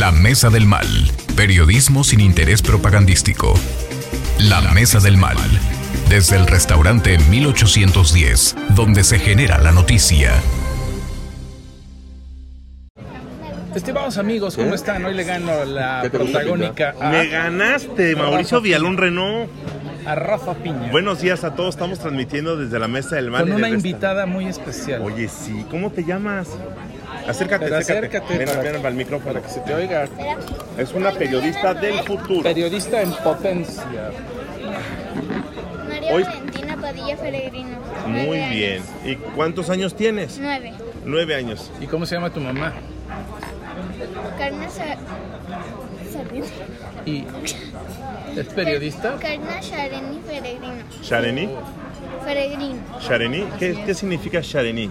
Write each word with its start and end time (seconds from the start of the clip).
La 0.00 0.12
Mesa 0.12 0.48
del 0.48 0.64
Mal. 0.64 0.86
Periodismo 1.36 2.04
sin 2.04 2.20
interés 2.20 2.62
propagandístico. 2.62 3.52
La 4.38 4.62
Mesa 4.72 4.98
del 4.98 5.18
Mal. 5.18 5.36
Desde 6.08 6.36
el 6.36 6.46
restaurante 6.46 7.18
1810, 7.28 8.56
donde 8.74 9.04
se 9.04 9.18
genera 9.18 9.58
la 9.58 9.72
noticia. 9.72 10.32
Estimados 13.74 14.16
amigos, 14.16 14.56
¿cómo 14.56 14.74
están? 14.74 15.04
Hoy 15.04 15.12
le 15.12 15.24
gano 15.24 15.66
la 15.66 16.08
protagónica 16.10 16.94
a, 16.98 17.10
Me 17.10 17.26
ganaste, 17.26 18.16
Mauricio 18.16 18.62
Villalón 18.62 18.96
Renault. 18.96 19.50
a 20.06 20.14
Rafa 20.14 20.54
Piña. 20.54 20.90
Buenos 20.90 21.20
días 21.20 21.44
a 21.44 21.54
todos, 21.54 21.74
estamos 21.74 21.98
transmitiendo 21.98 22.56
desde 22.56 22.78
la 22.78 22.88
Mesa 22.88 23.16
del 23.16 23.30
Mal. 23.30 23.42
con 23.42 23.52
una 23.52 23.68
invitada 23.68 24.24
muy 24.24 24.46
especial. 24.46 25.02
Oye, 25.02 25.28
sí, 25.28 25.66
¿cómo 25.70 25.90
te 25.92 26.04
llamas? 26.04 26.48
Acércate, 27.30 27.64
Pero 27.64 27.76
acércate. 27.76 28.16
acércate 28.18 28.38
Ven, 28.38 28.48
para- 28.48 28.62
ven 28.72 28.86
al 28.86 28.94
micrófono. 28.94 29.32
Para 29.34 29.46
que 29.46 29.52
se 29.52 29.60
te 29.60 29.74
oiga. 29.74 30.06
Es 30.78 30.92
una 30.92 31.10
periodista 31.12 31.74
del 31.74 32.00
futuro. 32.00 32.42
Periodista 32.42 33.00
en 33.02 33.12
potencia. 33.12 34.10
María 35.88 36.14
Hoy- 36.14 36.22
Valentina 36.24 36.76
Padilla 36.76 37.16
Peregrino. 37.16 37.78
Muy 38.06 38.38
bien. 38.38 38.82
años. 38.82 38.86
¿Y 39.04 39.16
cuántos 39.16 39.70
años 39.70 39.94
tienes? 39.94 40.38
Nueve. 40.40 40.72
Nueve 41.04 41.34
años. 41.34 41.70
¿Y 41.80 41.86
cómo 41.86 42.06
se 42.06 42.14
llama 42.14 42.30
tu 42.30 42.40
mamá? 42.40 42.72
Sardina. 46.12 46.46
¿Y 47.06 47.24
es 48.36 48.46
periodista? 48.48 49.16
Carna 49.20 49.60
Shareni 49.60 50.18
Peregrino. 50.26 50.74
¿Shareni? 51.02 51.48
Peregrino. 52.24 52.80
¿Shareni? 53.00 53.44
¿Qué, 53.58 53.82
qué 53.86 53.94
significa 53.94 54.40
Shareni? 54.42 54.90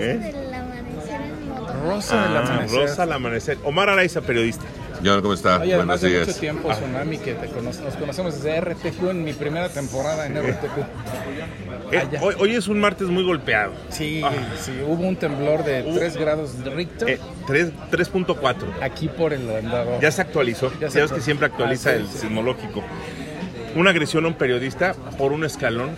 ¿Eh? 0.00 0.18
del 0.18 0.54
amanecer 0.54 1.20
en 1.20 1.48
moto. 1.48 1.72
Rosa 1.84 2.22
del 2.22 2.36
Ah, 2.36 2.40
Amanecer. 2.40 2.78
Rosa 2.80 3.02
al 3.02 3.12
amanecer. 3.12 3.58
Omar 3.64 3.88
Araiza, 3.90 4.20
periodista. 4.20 4.64
John, 5.02 5.22
¿cómo 5.22 5.32
está? 5.32 5.60
Oye, 5.60 5.72
además 5.74 6.00
Buenos 6.02 6.26
de 6.26 6.26
mucho 6.26 6.40
tiempo, 6.40 6.70
Tsunami, 6.72 7.16
que 7.18 7.32
te 7.32 7.46
cono- 7.48 7.70
nos 7.72 7.94
conocemos 7.96 8.34
desde 8.34 8.60
RTQ 8.60 9.10
en 9.10 9.24
mi 9.24 9.32
primera 9.32 9.68
temporada 9.70 10.26
en 10.26 10.36
RTQ. 10.36 10.76
Eh, 11.92 12.06
hoy, 12.20 12.36
hoy 12.38 12.54
es 12.54 12.68
un 12.68 12.78
martes 12.78 13.08
muy 13.08 13.24
golpeado. 13.24 13.72
Sí, 13.88 14.22
Ah. 14.24 14.30
sí, 14.60 14.70
hubo 14.86 15.02
un 15.08 15.16
temblor 15.16 15.64
de 15.64 15.82
Hubo- 15.82 15.98
3 15.98 16.16
grados 16.16 16.62
de 16.62 16.70
Richter 16.70 17.08
Eh, 17.10 17.18
tres- 17.48 17.72
3.4. 17.90 18.68
aquí 18.80 19.08
por 19.08 19.32
el 19.32 19.50
andador. 19.50 20.00
Ya 20.00 20.12
se 20.12 20.22
actualizó. 20.22 20.70
Ya 20.74 20.82
Ya, 20.82 20.90
se 20.90 21.00
ves 21.00 21.10
que 21.10 21.20
siempre 21.20 21.46
actualiza 21.46 21.90
Ah, 21.90 21.94
sí, 21.94 21.98
el 22.02 22.06
sí. 22.06 22.18
sismológico. 22.18 22.84
Una 23.74 23.90
agresión 23.90 24.24
a 24.24 24.28
un 24.28 24.34
periodista 24.34 24.94
por 25.16 25.32
un 25.32 25.44
escalón 25.44 25.90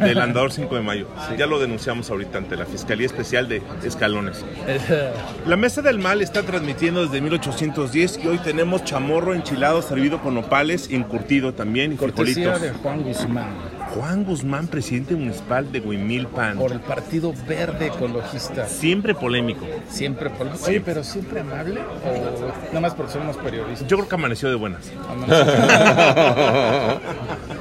del 0.00 0.18
andador 0.20 0.52
5 0.52 0.74
de 0.74 0.80
mayo. 0.82 1.08
Ya 1.38 1.46
lo 1.46 1.58
denunciamos 1.58 2.10
ahorita 2.10 2.38
ante 2.38 2.56
la 2.56 2.66
Fiscalía 2.66 3.06
Especial 3.06 3.48
de 3.48 3.62
Escalones. 3.84 4.44
La 5.46 5.56
Mesa 5.56 5.82
del 5.82 5.98
Mal 5.98 6.22
está 6.22 6.42
transmitiendo 6.42 7.04
desde 7.04 7.20
1810 7.20 8.20
y 8.24 8.26
hoy 8.26 8.38
tenemos 8.38 8.84
chamorro 8.84 9.34
enchilado 9.34 9.82
servido 9.82 10.20
con 10.20 10.34
nopales, 10.34 10.90
encurtido 10.90 11.54
también 11.54 11.92
y 11.92 11.96
frijolitos. 11.96 12.60
de 12.60 12.70
Juan 12.70 13.02
Guzmán 13.02 13.79
Juan 13.94 14.24
Guzmán, 14.24 14.68
presidente 14.68 15.14
municipal 15.16 15.70
de 15.72 15.80
Huimilpan. 15.80 16.56
por 16.58 16.70
el 16.72 16.80
Partido 16.80 17.32
Verde 17.48 17.86
Ecologista. 17.88 18.66
Siempre 18.66 19.14
polémico. 19.14 19.66
Siempre 19.88 20.30
por... 20.30 20.48
Oye, 20.66 20.80
pero 20.80 21.02
siempre 21.02 21.40
amable 21.40 21.80
o 21.80 22.66
nada 22.68 22.80
más 22.80 22.94
porque 22.94 23.12
somos 23.12 23.36
periodistas. 23.36 23.88
Yo 23.88 23.96
creo 23.96 24.08
que 24.08 24.14
amaneció 24.14 24.48
de 24.48 24.54
buenas. 24.54 24.84
Sí, 24.84 24.92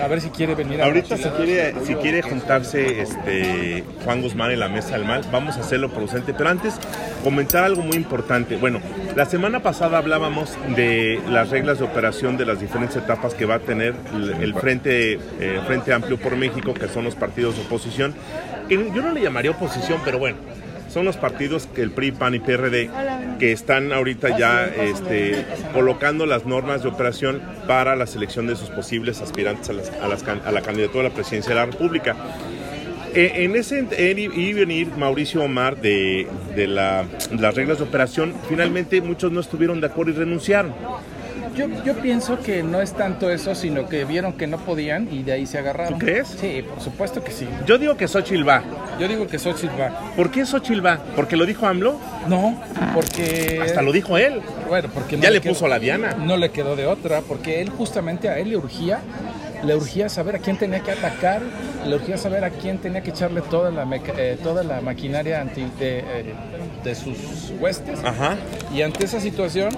a 0.00 0.08
ver 0.08 0.20
si 0.20 0.30
quiere 0.30 0.54
venir 0.54 0.80
a 0.80 0.86
Ahorita 0.86 1.16
si 1.16 1.24
Mochiladas. 1.24 1.44
quiere, 1.44 1.86
si 1.86 1.94
quiere 1.96 2.22
juntarse 2.22 3.02
este 3.02 3.84
Juan 4.04 4.22
Guzmán 4.22 4.50
en 4.50 4.60
la 4.60 4.68
mesa 4.68 4.92
del 4.96 5.04
mal, 5.04 5.24
vamos 5.32 5.56
a 5.56 5.60
hacerlo 5.60 5.90
producente. 5.90 6.34
Pero 6.34 6.50
antes, 6.50 6.74
comentar 7.24 7.64
algo 7.64 7.82
muy 7.82 7.96
importante. 7.96 8.56
Bueno, 8.56 8.80
la 9.16 9.26
semana 9.26 9.62
pasada 9.62 9.98
hablábamos 9.98 10.56
de 10.76 11.20
las 11.28 11.50
reglas 11.50 11.78
de 11.78 11.84
operación 11.84 12.36
de 12.36 12.46
las 12.46 12.60
diferentes 12.60 12.96
etapas 12.96 13.34
que 13.34 13.44
va 13.44 13.56
a 13.56 13.60
tener 13.60 13.94
el, 14.14 14.30
el 14.42 14.54
Frente, 14.54 15.14
eh, 15.40 15.60
Frente 15.66 15.92
Amplio 15.92 16.18
por 16.18 16.36
México, 16.36 16.74
que 16.74 16.88
son 16.88 17.04
los 17.04 17.14
partidos 17.14 17.56
de 17.56 17.62
oposición. 17.62 18.14
Yo 18.68 19.02
no 19.02 19.12
le 19.12 19.20
llamaría 19.20 19.50
oposición, 19.50 20.00
pero 20.04 20.18
bueno. 20.18 20.36
Son 20.92 21.04
los 21.04 21.16
partidos 21.16 21.68
que 21.74 21.82
el 21.82 21.92
PRI, 21.92 22.12
PAN 22.12 22.34
y 22.34 22.40
PRD 22.40 22.90
que 23.38 23.52
están 23.52 23.92
ahorita 23.92 24.36
ya 24.36 24.66
este, 24.66 25.44
colocando 25.72 26.26
las 26.26 26.46
normas 26.46 26.82
de 26.82 26.88
operación 26.88 27.40
para 27.68 27.94
la 27.96 28.06
selección 28.06 28.46
de 28.48 28.56
sus 28.56 28.70
posibles 28.70 29.20
aspirantes 29.20 29.70
a, 29.70 29.72
las- 29.72 29.90
a 29.90 30.08
las 30.08 30.24
a 30.46 30.50
la 30.50 30.62
candidatura 30.62 31.06
a 31.06 31.08
la 31.10 31.14
presidencia 31.14 31.50
de 31.50 31.60
la 31.60 31.66
República. 31.66 32.16
Eh, 33.14 33.32
en 33.44 33.56
ese 33.56 33.78
en 33.78 34.18
ir 34.18 34.32
y 34.36 34.52
venir 34.52 34.88
Mauricio 34.96 35.42
Omar 35.42 35.76
de, 35.80 36.26
de 36.54 36.66
la- 36.66 37.04
las 37.38 37.54
reglas 37.54 37.78
de 37.78 37.84
operación, 37.84 38.34
finalmente 38.48 39.00
muchos 39.00 39.30
no 39.32 39.40
estuvieron 39.40 39.80
de 39.80 39.86
acuerdo 39.86 40.12
y 40.12 40.14
renunciaron. 40.16 40.74
Yo, 41.60 41.84
yo 41.84 41.94
pienso 42.00 42.38
que 42.40 42.62
no 42.62 42.80
es 42.80 42.92
tanto 42.94 43.30
eso, 43.30 43.54
sino 43.54 43.86
que 43.88 44.04
vieron 44.04 44.32
que 44.32 44.46
no 44.46 44.56
podían 44.58 45.08
y 45.12 45.22
de 45.22 45.32
ahí 45.32 45.46
se 45.46 45.58
agarraron. 45.58 45.98
¿Tú 45.98 45.98
crees? 46.06 46.28
Sí, 46.40 46.62
por 46.66 46.80
supuesto 46.80 47.22
que 47.22 47.32
sí. 47.32 47.46
Yo 47.66 47.76
digo 47.76 47.96
que 47.96 48.08
Xochitl 48.08 48.48
va. 48.48 48.62
Yo 48.98 49.06
digo 49.06 49.26
que 49.26 49.38
Xochitl 49.38 49.78
va. 49.78 50.12
¿Por 50.16 50.30
qué 50.30 50.46
Xochitl 50.46 50.84
va? 50.84 50.98
¿Porque 51.14 51.36
lo 51.36 51.44
dijo 51.44 51.66
AMLO? 51.66 51.98
No, 52.28 52.58
porque... 52.94 53.60
Hasta 53.62 53.82
lo 53.82 53.92
dijo 53.92 54.16
él. 54.16 54.40
Bueno, 54.68 54.88
porque 54.94 55.16
no 55.16 55.22
Ya 55.22 55.30
le 55.30 55.40
quedó- 55.40 55.52
puso 55.52 55.68
la 55.68 55.78
diana. 55.78 56.14
No 56.14 56.36
le 56.38 56.50
quedó 56.50 56.76
de 56.76 56.86
otra, 56.86 57.20
porque 57.20 57.60
él 57.60 57.68
justamente 57.70 58.28
a 58.30 58.38
él 58.38 58.50
le 58.50 58.56
urgía, 58.56 59.00
le 59.64 59.74
urgía 59.76 60.08
saber 60.08 60.36
a 60.36 60.38
quién 60.38 60.56
tenía 60.56 60.80
que 60.80 60.92
atacar, 60.92 61.42
le 61.86 61.94
urgía 61.94 62.16
saber 62.16 62.44
a 62.44 62.50
quién 62.50 62.78
tenía 62.78 63.02
que 63.02 63.10
echarle 63.10 63.42
toda 63.42 63.70
la, 63.70 63.84
meca- 63.84 64.14
eh, 64.16 64.38
toda 64.42 64.62
la 64.64 64.80
maquinaria 64.80 65.40
anti, 65.40 65.66
de, 65.78 65.98
eh, 65.98 66.34
de 66.84 66.94
sus 66.94 67.52
huestes. 67.60 67.98
Ajá. 68.04 68.36
Y 68.74 68.80
ante 68.82 69.04
esa 69.04 69.20
situación, 69.20 69.70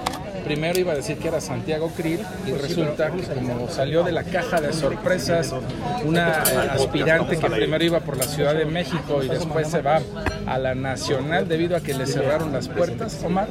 primero 0.43 0.79
iba 0.79 0.93
a 0.93 0.95
decir 0.95 1.17
que 1.17 1.27
era 1.27 1.41
Santiago 1.41 1.91
Krill 1.95 2.19
y 2.47 2.51
resulta 2.51 3.11
que 3.11 3.23
como 3.23 3.69
salió 3.69 4.03
de 4.03 4.11
la 4.11 4.23
caja 4.23 4.61
de 4.61 4.73
sorpresas 4.73 5.53
una 6.05 6.43
eh, 6.43 6.69
aspirante 6.71 7.37
que 7.37 7.49
primero 7.49 7.83
iba 7.83 7.99
por 8.01 8.17
la 8.17 8.25
Ciudad 8.25 8.55
de 8.55 8.65
México 8.65 9.23
y 9.23 9.29
después 9.29 9.67
se 9.69 9.81
va 9.81 10.01
a 10.45 10.57
la 10.57 10.75
Nacional 10.75 11.47
debido 11.47 11.75
a 11.75 11.81
que 11.81 11.93
le 11.93 12.05
cerraron 12.05 12.51
las 12.51 12.67
puertas, 12.67 13.21
Omar. 13.23 13.47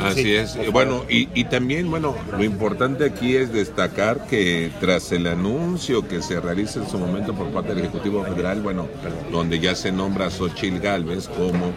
Así 0.00 0.22
Sí, 0.22 0.34
es. 0.34 0.72
Bueno, 0.72 1.04
y, 1.08 1.28
y 1.34 1.44
también, 1.44 1.90
bueno, 1.90 2.14
lo 2.36 2.42
importante 2.44 3.04
aquí 3.04 3.36
es 3.36 3.52
destacar 3.52 4.26
que 4.26 4.70
tras 4.80 5.12
el 5.12 5.26
anuncio 5.26 6.06
que 6.06 6.22
se 6.22 6.40
realiza 6.40 6.80
en 6.80 6.88
su 6.88 6.98
momento 6.98 7.34
por 7.34 7.48
parte 7.48 7.70
del 7.74 7.80
Ejecutivo 7.84 8.24
Federal, 8.24 8.60
bueno, 8.60 8.88
donde 9.30 9.58
ya 9.58 9.74
se 9.74 9.92
nombra 9.92 10.26
a 10.26 10.30
Xochitl 10.30 10.78
Galvez 10.80 11.28
como 11.28 11.72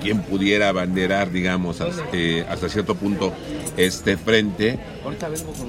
quien 0.00 0.22
pudiera 0.22 0.68
abanderar, 0.68 1.30
digamos, 1.30 1.80
hasta, 1.80 2.02
eh, 2.12 2.44
hasta 2.48 2.68
cierto 2.68 2.94
punto 2.94 3.32
este 3.76 4.16
frente, 4.16 4.78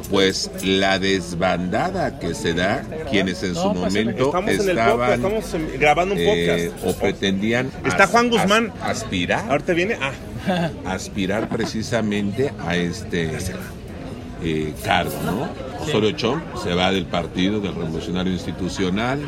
pues 0.09 0.49
la 0.63 0.99
desbandada 0.99 2.19
que 2.19 2.33
se 2.33 2.53
da, 2.53 2.83
quienes 3.09 3.43
en 3.43 3.55
su 3.55 3.61
No, 3.73 3.73
pásame. 3.73 4.05
momento 4.05 4.25
en 4.25 4.31
podcast, 4.31 4.59
estaban 4.69 5.13
estamos 5.13 5.55
grabando 5.79 6.15
un 6.15 6.21
eh, 6.21 6.71
podcast. 6.73 6.85
o 6.87 6.99
pretendían 6.99 7.71
Está 7.85 8.07
Juan 8.07 8.29
Guzmán. 8.29 8.73
as- 8.81 9.03
aspirar 9.03 9.49
Ahorita 9.49 9.73
viene. 9.73 9.97
Ah, 10.01 10.69
aspirar 10.85 11.47
precisamente 11.49 12.51
a 12.65 12.75
este 12.75 13.29
eh, 14.43 14.73
cargo, 14.83 15.13
¿no? 15.25 15.49
Osorio 15.83 16.11
Chong 16.11 16.41
se 16.63 16.73
va 16.73 16.91
del 16.91 17.05
partido, 17.05 17.59
del 17.59 17.73
Revolucionario 17.75 18.33
Institucional. 18.33 19.19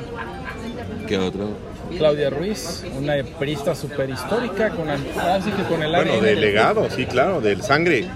¿Qué 1.07 1.17
otro? 1.17 1.49
Claudia 1.97 2.29
Ruiz, 2.29 2.83
una 2.97 3.15
perista 3.39 3.75
súper 3.75 4.09
histórica 4.09 4.69
con, 4.71 4.89
el- 4.89 4.99
así 5.19 5.51
que 5.51 5.63
con 5.63 5.81
el 5.83 5.91
bueno, 5.91 6.13
ADN, 6.13 6.21
del 6.25 6.35
delegado, 6.35 6.87
sí, 6.89 7.05
claro, 7.05 7.41
del 7.41 7.61
sangre. 7.61 8.07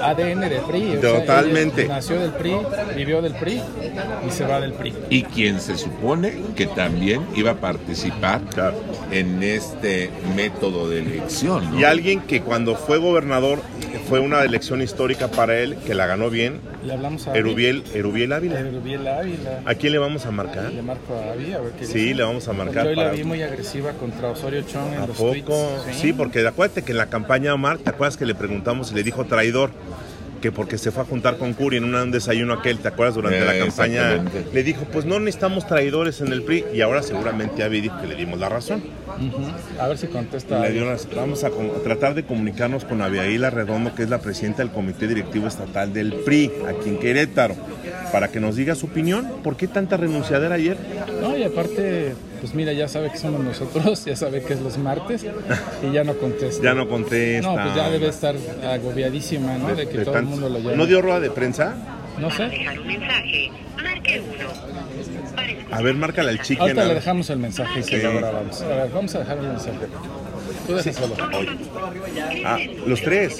ADN 0.00 0.40
del 0.48 0.60
PRI. 0.62 0.96
o 0.96 1.00
sea, 1.00 1.20
Totalmente. 1.20 1.86
nació 1.88 2.18
del 2.18 2.32
PRI, 2.32 2.56
vivió 2.96 3.22
del 3.22 3.34
PRI 3.34 3.60
y 4.26 4.30
se 4.30 4.44
va 4.44 4.60
del 4.60 4.72
PRI. 4.72 4.94
Y 5.10 5.22
quien 5.24 5.60
se 5.60 5.76
supone 5.76 6.34
que 6.56 6.66
también 6.66 7.22
iba 7.36 7.52
a 7.52 7.56
participar 7.56 8.40
Claro. 8.52 8.76
en 9.10 9.42
este 9.42 10.10
método 10.34 10.88
de 10.88 11.00
elección, 11.00 11.70
¿no? 11.72 11.80
Y 11.80 11.84
alguien 11.84 12.20
que 12.20 12.40
cuando 12.42 12.74
fue 12.76 12.98
gobernador 12.98 13.60
fue 13.98 14.20
una 14.20 14.42
elección 14.42 14.82
histórica 14.82 15.28
para 15.28 15.58
él, 15.58 15.76
que 15.86 15.94
la 15.94 16.06
ganó 16.06 16.30
bien, 16.30 16.60
Le 16.84 16.92
hablamos 16.92 17.26
a 17.26 17.34
Erubiel, 17.36 17.82
Erubiel 17.94 18.32
Ávila. 18.32 18.60
Erubiel 18.60 19.06
Ávila. 19.06 19.60
¿A 19.64 19.74
quién 19.74 19.92
le 19.92 19.98
vamos 19.98 20.26
a 20.26 20.30
marcar? 20.30 20.72
Le 20.72 20.82
marco 20.82 21.14
a 21.14 21.32
Avi, 21.32 21.52
a 21.52 21.60
ver 21.60 21.72
qué 21.72 21.86
Sí, 21.86 22.14
le 22.14 22.22
vamos 22.22 22.46
a 22.48 22.52
marcar 22.52 22.84
Porque 22.84 23.00
hoy 23.00 23.06
la 23.06 23.10
vi 23.12 23.24
muy 23.24 23.42
agresiva 23.42 23.92
contra 23.92 24.28
Osorio 24.30 24.62
Chong 24.62 24.92
en 24.94 25.00
¿A 25.02 25.06
los 25.06 25.16
poco? 25.16 25.32
tweets. 25.84 25.98
Sí, 25.98 26.12
porque 26.12 26.46
acuérdate 26.46 26.82
que 26.82 26.92
en 26.92 26.98
la 26.98 27.06
campaña 27.06 27.54
Omar, 27.54 27.78
¿te 27.78 27.90
acuerdas 27.90 28.16
que 28.16 28.26
le 28.26 28.34
preguntamos 28.34 28.92
y 28.92 28.94
le 28.94 29.02
dijo 29.02 29.24
traidor? 29.24 29.70
Que 30.44 30.52
porque 30.52 30.76
se 30.76 30.90
fue 30.90 31.04
a 31.04 31.06
juntar 31.06 31.38
con 31.38 31.54
Curi 31.54 31.78
en 31.78 31.94
un 31.94 32.10
desayuno 32.10 32.52
aquel, 32.52 32.76
¿te 32.76 32.88
acuerdas? 32.88 33.14
Durante 33.14 33.38
Eh, 33.38 33.44
la 33.46 33.58
campaña 33.64 34.22
le 34.52 34.62
dijo, 34.62 34.84
pues 34.92 35.06
no 35.06 35.18
necesitamos 35.18 35.66
traidores 35.66 36.20
en 36.20 36.30
el 36.34 36.42
PRI 36.42 36.66
y 36.74 36.82
ahora 36.82 37.02
seguramente 37.02 37.62
Avi 37.62 37.80
dijo 37.80 37.98
que 38.02 38.06
le 38.08 38.14
dimos 38.14 38.38
la 38.38 38.50
razón. 38.50 38.82
A 39.80 39.88
ver 39.88 39.96
si 39.96 40.06
contesta. 40.08 40.60
Le 40.60 40.72
dio 40.72 40.84
las- 40.84 41.08
vamos 41.16 41.44
a, 41.44 41.46
a 41.46 41.82
tratar 41.82 42.12
de 42.14 42.24
comunicarnos 42.24 42.84
con 42.84 43.00
Abiaíla 43.00 43.48
Redondo, 43.48 43.94
que 43.94 44.02
es 44.02 44.10
la 44.10 44.18
presidenta 44.18 44.58
del 44.62 44.70
Comité 44.70 45.06
Directivo 45.08 45.46
Estatal 45.46 45.94
del 45.94 46.12
PRI, 46.12 46.52
aquí 46.68 46.90
en 46.90 46.98
Querétaro. 46.98 47.56
para 48.12 48.28
que 48.28 48.38
nos 48.38 48.54
diga 48.54 48.74
su 48.76 48.86
opinión. 48.86 49.26
¿Por 49.42 49.56
qué 49.56 49.66
tanta 49.66 49.96
renunciadera 49.96 50.54
ayer? 50.54 50.76
No, 51.20 51.36
y 51.36 51.42
aparte, 51.42 52.14
pues 52.40 52.54
mira, 52.54 52.72
ya 52.72 52.86
sabe 52.86 53.10
que 53.10 53.18
somos 53.18 53.42
nosotros, 53.42 54.04
ya 54.06 54.14
sabe 54.14 54.40
que 54.42 54.52
es 54.52 54.60
los 54.60 54.78
martes 54.78 55.24
y 55.82 55.92
ya 55.92 56.04
no 56.04 56.14
contesta. 56.14 56.62
Ya 56.62 56.74
no 56.74 56.88
contesta. 56.88 57.48
No, 57.48 57.60
pues 57.60 57.74
ya 57.74 57.90
debe 57.90 58.08
estar 58.08 58.36
agobiadísima, 58.72 59.58
¿no? 59.58 59.74
De 59.74 59.88
que 59.88 59.98
De 59.98 60.04
todo 60.04 60.16
el 60.18 60.26
tanto- 60.26 60.33
mundo 60.34 60.48
lo 60.48 60.58
llama. 60.58 60.76
¿No 60.76 60.86
dio 60.86 61.02
rueda 61.02 61.20
de 61.20 61.30
prensa? 61.30 61.74
No 62.18 62.30
sé. 62.30 62.44
dejar 62.48 62.78
un 62.78 62.86
mensaje, 62.86 63.50
marque 63.82 64.20
uno. 64.20 64.48
Para 65.34 65.50
escuchar 65.50 65.74
A 65.78 65.82
ver, 65.82 65.94
márcale 65.94 66.30
al 66.30 66.40
chicken. 66.42 66.62
Ahorita 66.62 66.84
le 66.84 66.94
dejamos 66.94 67.30
el 67.30 67.38
mensaje 67.38 67.80
y 67.80 67.82
se 67.82 67.96
Sí. 68.00 68.02
lo 68.02 68.14
grabamos. 68.14 68.62
A 68.62 68.68
ver, 68.68 68.90
vamos 68.92 69.14
a 69.14 69.18
dejar 69.20 69.38
el 69.38 69.46
mensaje. 69.48 69.78
Tú 70.66 70.74
deja 70.74 70.92
solo. 70.92 71.14
Ah, 72.44 72.58
los 72.86 73.02
tres. 73.02 73.38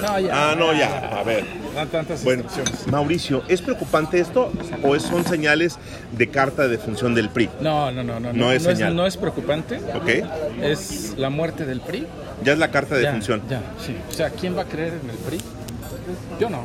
No, 0.00 0.20
ya. 0.20 0.50
Ah, 0.50 0.54
no, 0.56 0.72
ya. 0.72 1.18
A 1.18 1.22
ver. 1.22 1.44
Bueno. 2.22 2.44
Mauricio, 2.90 3.42
¿es 3.48 3.60
preocupante 3.60 4.20
esto 4.20 4.52
o 4.82 4.98
son 5.00 5.24
señales 5.24 5.78
de 6.12 6.28
carta 6.28 6.68
de 6.68 6.78
función 6.78 7.14
del 7.14 7.30
PRI? 7.30 7.48
No, 7.60 7.90
no, 7.90 8.04
no, 8.04 8.20
no. 8.20 8.32
No 8.32 8.52
es 8.52 8.62
señal. 8.62 8.94
no 8.94 9.06
es 9.06 9.16
preocupante. 9.16 9.78
¿Ok? 9.94 10.08
Es 10.62 11.14
la 11.16 11.30
muerte 11.30 11.64
del 11.64 11.80
PRI. 11.80 12.06
Ya 12.42 12.52
es 12.52 12.58
la 12.58 12.70
carta 12.70 12.94
de 12.96 13.02
ya, 13.04 13.12
función. 13.12 13.42
Ya, 13.48 13.60
sí. 13.84 13.96
O 14.10 14.12
sea, 14.12 14.30
¿quién 14.30 14.56
va 14.56 14.62
a 14.62 14.66
creer 14.66 14.94
en 15.02 15.10
el 15.10 15.16
PRI? 15.16 15.40
Yo 16.40 16.50
no. 16.50 16.64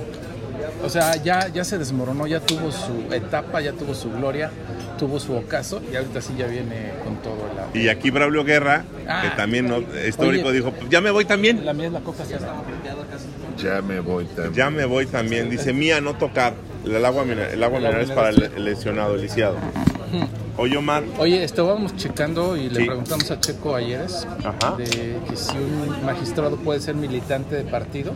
O 0.84 0.90
sea, 0.90 1.16
ya, 1.18 1.48
ya 1.48 1.64
se 1.64 1.78
desmoronó, 1.78 2.28
ya 2.28 2.40
tuvo 2.42 2.72
su 2.72 3.14
etapa, 3.14 3.62
ya 3.62 3.72
tuvo 3.74 3.94
su 3.94 4.12
gloria, 4.12 4.50
tuvo 4.98 5.20
su 5.20 5.34
ocaso 5.36 5.82
y 5.92 5.96
ahorita 5.96 6.22
sí 6.22 6.34
ya 6.38 6.48
viene 6.48 6.92
con 7.04 7.16
todo 7.18 7.38
la... 7.56 7.80
Y 7.80 7.88
aquí 7.88 8.10
Braulio 8.12 8.44
Guerra, 8.44 8.84
Ah. 9.08 9.22
que 9.24 9.30
también 9.36 9.68
¿no? 9.68 9.80
histórico, 10.08 10.50
Oye. 10.50 10.58
dijo, 10.58 10.74
ya 10.90 11.02
me 11.02 11.12
voy 11.12 11.26
también. 11.26 11.66
La 11.66 11.74
mía 11.74 11.88
es 11.88 11.94
la 11.94 12.02
coca 12.02 12.24
se 12.26 12.38
Ya 13.58 13.82
me 13.82 14.00
voy 14.00 14.26
también. 14.26 14.54
Ya 14.54 14.70
me 14.70 14.86
voy 14.86 15.06
también. 15.06 15.50
Dice, 15.50 15.74
mía, 15.74 16.00
no 16.02 16.16
tocar. 16.16 16.54
El 16.86 17.04
agua, 17.06 17.24
mineral- 17.26 17.52
el 17.52 17.64
agua 17.64 17.80
El 17.80 17.86
agua 17.86 18.00
mineral 18.00 18.02
es 18.02 18.12
para 18.12 18.30
el 18.30 18.64
lesionado, 18.66 19.16
el 19.16 19.22
lisiado. 19.22 19.58
Oye, 20.58 20.78
Omar, 20.78 21.04
Oye, 21.20 21.44
estábamos 21.44 21.96
checando 21.96 22.58
y 22.58 22.70
le 22.70 22.82
Sí. 22.82 22.86
preguntamos 22.86 23.30
a 23.32 23.40
Checo 23.40 23.76
Ayeres 23.76 24.28
Ajá. 24.44 24.76
de 24.76 24.86
que 25.30 25.36
si 25.36 25.56
un 25.58 26.06
magistrado 26.06 26.58
puede 26.58 26.80
ser 26.82 26.96
militante 26.96 27.56
de 27.56 27.64
partido 27.64 28.14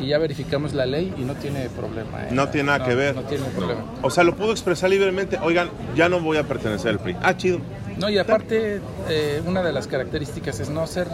y 0.00 0.06
ya 0.08 0.18
verificamos 0.18 0.72
la 0.72 0.86
ley 0.86 1.12
y 1.18 1.22
no 1.22 1.34
tiene 1.34 1.68
problema. 1.68 2.22
¿eh? 2.24 2.28
No 2.30 2.48
tiene 2.48 2.68
nada 2.68 2.84
que 2.86 2.94
ver. 2.94 3.14
No 3.14 3.22
tiene 3.22 3.44
problema. 3.56 3.84
o 4.02 4.08
sea, 4.10 4.24
lo 4.24 4.34
pudo 4.36 4.52
expresar 4.52 4.88
libremente. 4.88 5.38
Oigan, 5.42 5.68
ya 5.94 6.08
no 6.08 6.20
voy 6.20 6.38
a 6.38 6.44
pertenecer 6.44 6.90
al 6.92 6.98
PRI. 7.00 7.16
Ah, 7.22 7.36
chido. 7.36 7.58
No, 7.98 8.08
y 8.08 8.16
aparte, 8.16 8.80
eh, 9.10 9.42
una 9.46 9.62
de 9.62 9.72
las 9.74 9.86
características 9.86 10.58
es 10.60 10.70
no 10.70 10.86
ser, 10.86 11.08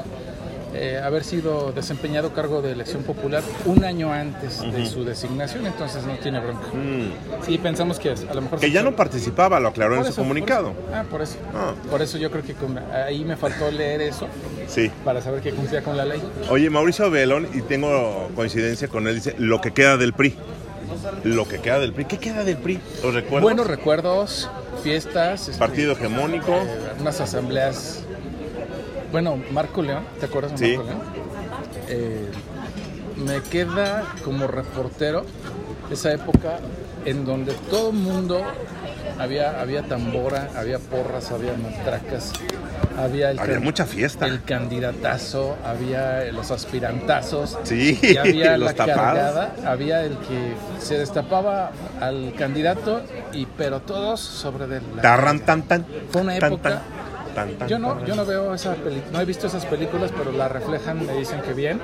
eh, 0.76 0.99
haber 1.02 1.25
sido 1.25 1.73
desempeñado 1.73 2.32
cargo 2.32 2.62
de 2.62 2.73
elección 2.73 3.02
popular 3.02 3.43
un 3.64 3.84
año 3.84 4.12
antes 4.12 4.61
de 4.61 4.87
su 4.87 5.05
designación, 5.05 5.67
entonces 5.67 6.05
no 6.05 6.14
tiene 6.19 6.40
bronca. 6.40 6.67
Sí, 7.44 7.58
pensamos 7.58 7.99
que 7.99 8.11
a 8.11 8.34
lo 8.34 8.43
mejor... 8.43 8.58
Mm. 8.58 8.61
Que 8.61 8.70
ya 8.70 8.82
no 8.82 8.94
participaba, 8.94 9.58
lo 9.61 9.69
aclaró 9.69 9.93
por 9.96 9.99
en 9.99 10.05
su 10.05 10.11
eso, 10.11 10.17
por 10.17 10.25
comunicado. 10.25 10.69
eso. 10.70 10.78
Ah, 10.94 11.05
por 11.11 11.23
eso. 11.23 11.37
Ah. 11.55 11.75
Por 11.90 12.02
eso 12.02 12.19
yo 12.19 12.31
creo 12.31 12.43
que 12.44 12.55
con- 12.55 12.78
ahí 12.93 13.25
me 13.25 13.37
faltó 13.37 13.70
leer 13.70 14.00
eso 14.02 14.26
Sí. 14.69 14.90
para 15.05 15.20
saber 15.20 15.40
que 15.40 15.52
cumplía 15.52 15.82
con 15.82 15.96
la 15.96 16.05
ley. 16.05 16.20
Oye, 16.50 16.69
Mauricio 16.70 17.11
Belón, 17.11 17.49
y 17.55 17.62
tengo 17.62 18.29
coincidencia 18.34 18.88
con 18.88 19.06
él, 19.08 19.17
dice, 19.17 19.34
lo 19.38 19.61
que 19.61 19.72
queda 19.72 19.96
del 19.96 20.12
PRI. 20.12 20.37
Lo 21.25 21.46
que 21.46 21.58
queda 21.58 21.79
del 21.79 21.93
PRI. 21.93 22.05
¿Qué 22.06 22.19
queda 22.19 22.44
del 22.44 22.56
PRI? 22.56 22.81
¿Los 23.02 23.14
recuerdos? 23.14 23.43
Buenos 23.43 23.67
recuerdos, 23.67 24.49
fiestas. 24.82 25.49
este, 25.49 25.58
Partido 25.58 25.93
hegemónico. 25.93 26.52
eh, 26.52 26.67
unas 27.00 27.20
asambleas. 27.20 28.02
Bueno, 29.12 29.38
Marco 29.53 29.82
León, 29.82 30.05
¿te 30.20 30.26
acuerdas 30.26 30.53
de 30.53 30.58
Sí. 30.67 30.76
Marco 30.76 30.91
León? 30.91 31.00
Eh, 31.88 32.29
me 33.17 33.41
queda 33.43 34.05
como 34.25 34.47
reportero 34.47 35.25
esa 35.91 36.12
época 36.12 36.58
en 37.05 37.25
donde 37.25 37.53
todo 37.70 37.91
el 37.91 37.97
mundo 37.97 38.43
había, 39.19 39.61
había 39.61 39.82
tambora, 39.85 40.50
había 40.56 40.79
porras, 40.79 41.31
había 41.31 41.53
matracas, 41.55 42.32
había 42.99 43.31
el, 43.31 43.38
Había 43.38 43.61
mucha 43.61 43.87
fiesta. 43.87 44.26
el 44.26 44.43
candidatazo, 44.43 45.56
había 45.64 46.25
los 46.32 46.50
aspirantazos, 46.50 47.56
Sí, 47.62 47.99
y 48.03 48.17
había 48.17 48.56
los 48.58 48.70
la 48.70 48.75
tapados. 48.75 48.97
cargada, 49.00 49.55
había 49.64 50.03
el 50.05 50.19
que 50.19 50.55
se 50.81 50.99
destapaba 50.99 51.70
al 52.00 52.35
candidato 52.37 53.00
y 53.32 53.47
pero 53.47 53.81
todos 53.81 54.20
sobre 54.20 54.67
de 54.67 54.81
la 54.97 55.03
Tarran, 55.03 55.41
tan, 55.41 55.62
tan. 55.62 55.87
Fue 56.11 56.20
una 56.23 56.37
tan, 56.38 56.53
época- 56.53 56.82
tan, 57.36 57.54
tan, 57.54 57.68
yo 57.68 57.78
no, 57.78 57.92
tan. 57.94 58.06
yo 58.06 58.14
no 58.16 58.26
veo 58.26 58.52
esa 58.54 58.74
película, 58.74 59.12
no 59.12 59.20
he 59.20 59.24
visto 59.24 59.46
esas 59.46 59.64
películas, 59.66 60.10
pero 60.16 60.32
la 60.32 60.48
reflejan, 60.48 61.06
me 61.06 61.12
dicen 61.12 61.40
que 61.42 61.52
bien. 61.52 61.78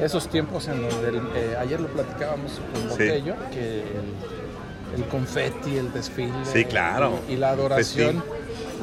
Esos 0.00 0.28
tiempos 0.28 0.68
en 0.68 0.88
donde, 0.88 1.08
el- 1.08 1.22
eh, 1.34 1.56
ayer 1.58 1.80
lo 1.80 1.88
platicábamos 1.88 2.60
con 2.72 2.88
Botello, 2.90 3.34
que 3.52 3.80
el, 3.80 5.00
el 5.02 5.04
confeti, 5.08 5.76
el 5.76 5.92
desfile. 5.92 6.32
Sí, 6.44 6.64
claro. 6.64 7.18
Y, 7.28 7.32
y 7.32 7.36
la 7.36 7.50
adoración, 7.50 8.22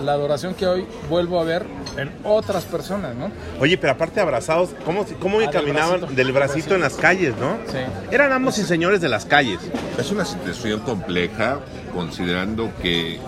la 0.03 0.11
adoración 0.13 0.53
que 0.53 0.67
hoy 0.67 0.85
vuelvo 1.09 1.39
a 1.39 1.43
ver 1.43 1.65
en 1.97 2.11
otras 2.23 2.65
personas, 2.65 3.15
¿no? 3.15 3.31
Oye, 3.59 3.77
pero 3.79 3.93
aparte 3.93 4.19
abrazados, 4.19 4.69
¿cómo, 4.85 5.05
cómo 5.19 5.37
Ah, 5.37 5.41
del 5.41 5.49
caminaban 5.49 5.99
bracito. 6.01 6.13
del 6.15 6.31
bracito 6.33 6.75
en 6.75 6.81
las 6.81 6.93
calles, 6.95 7.33
no? 7.39 7.57
Sí. 7.67 7.77
Eran 8.11 8.31
amos 8.31 8.57
y 8.59 8.63
señores 8.63 9.01
de 9.01 9.09
las 9.09 9.25
calles. 9.25 9.59
Es 9.97 10.11
una 10.11 10.23
situación 10.25 10.81
compleja, 10.81 11.59
considerando 11.95 12.69
que 12.81 13.19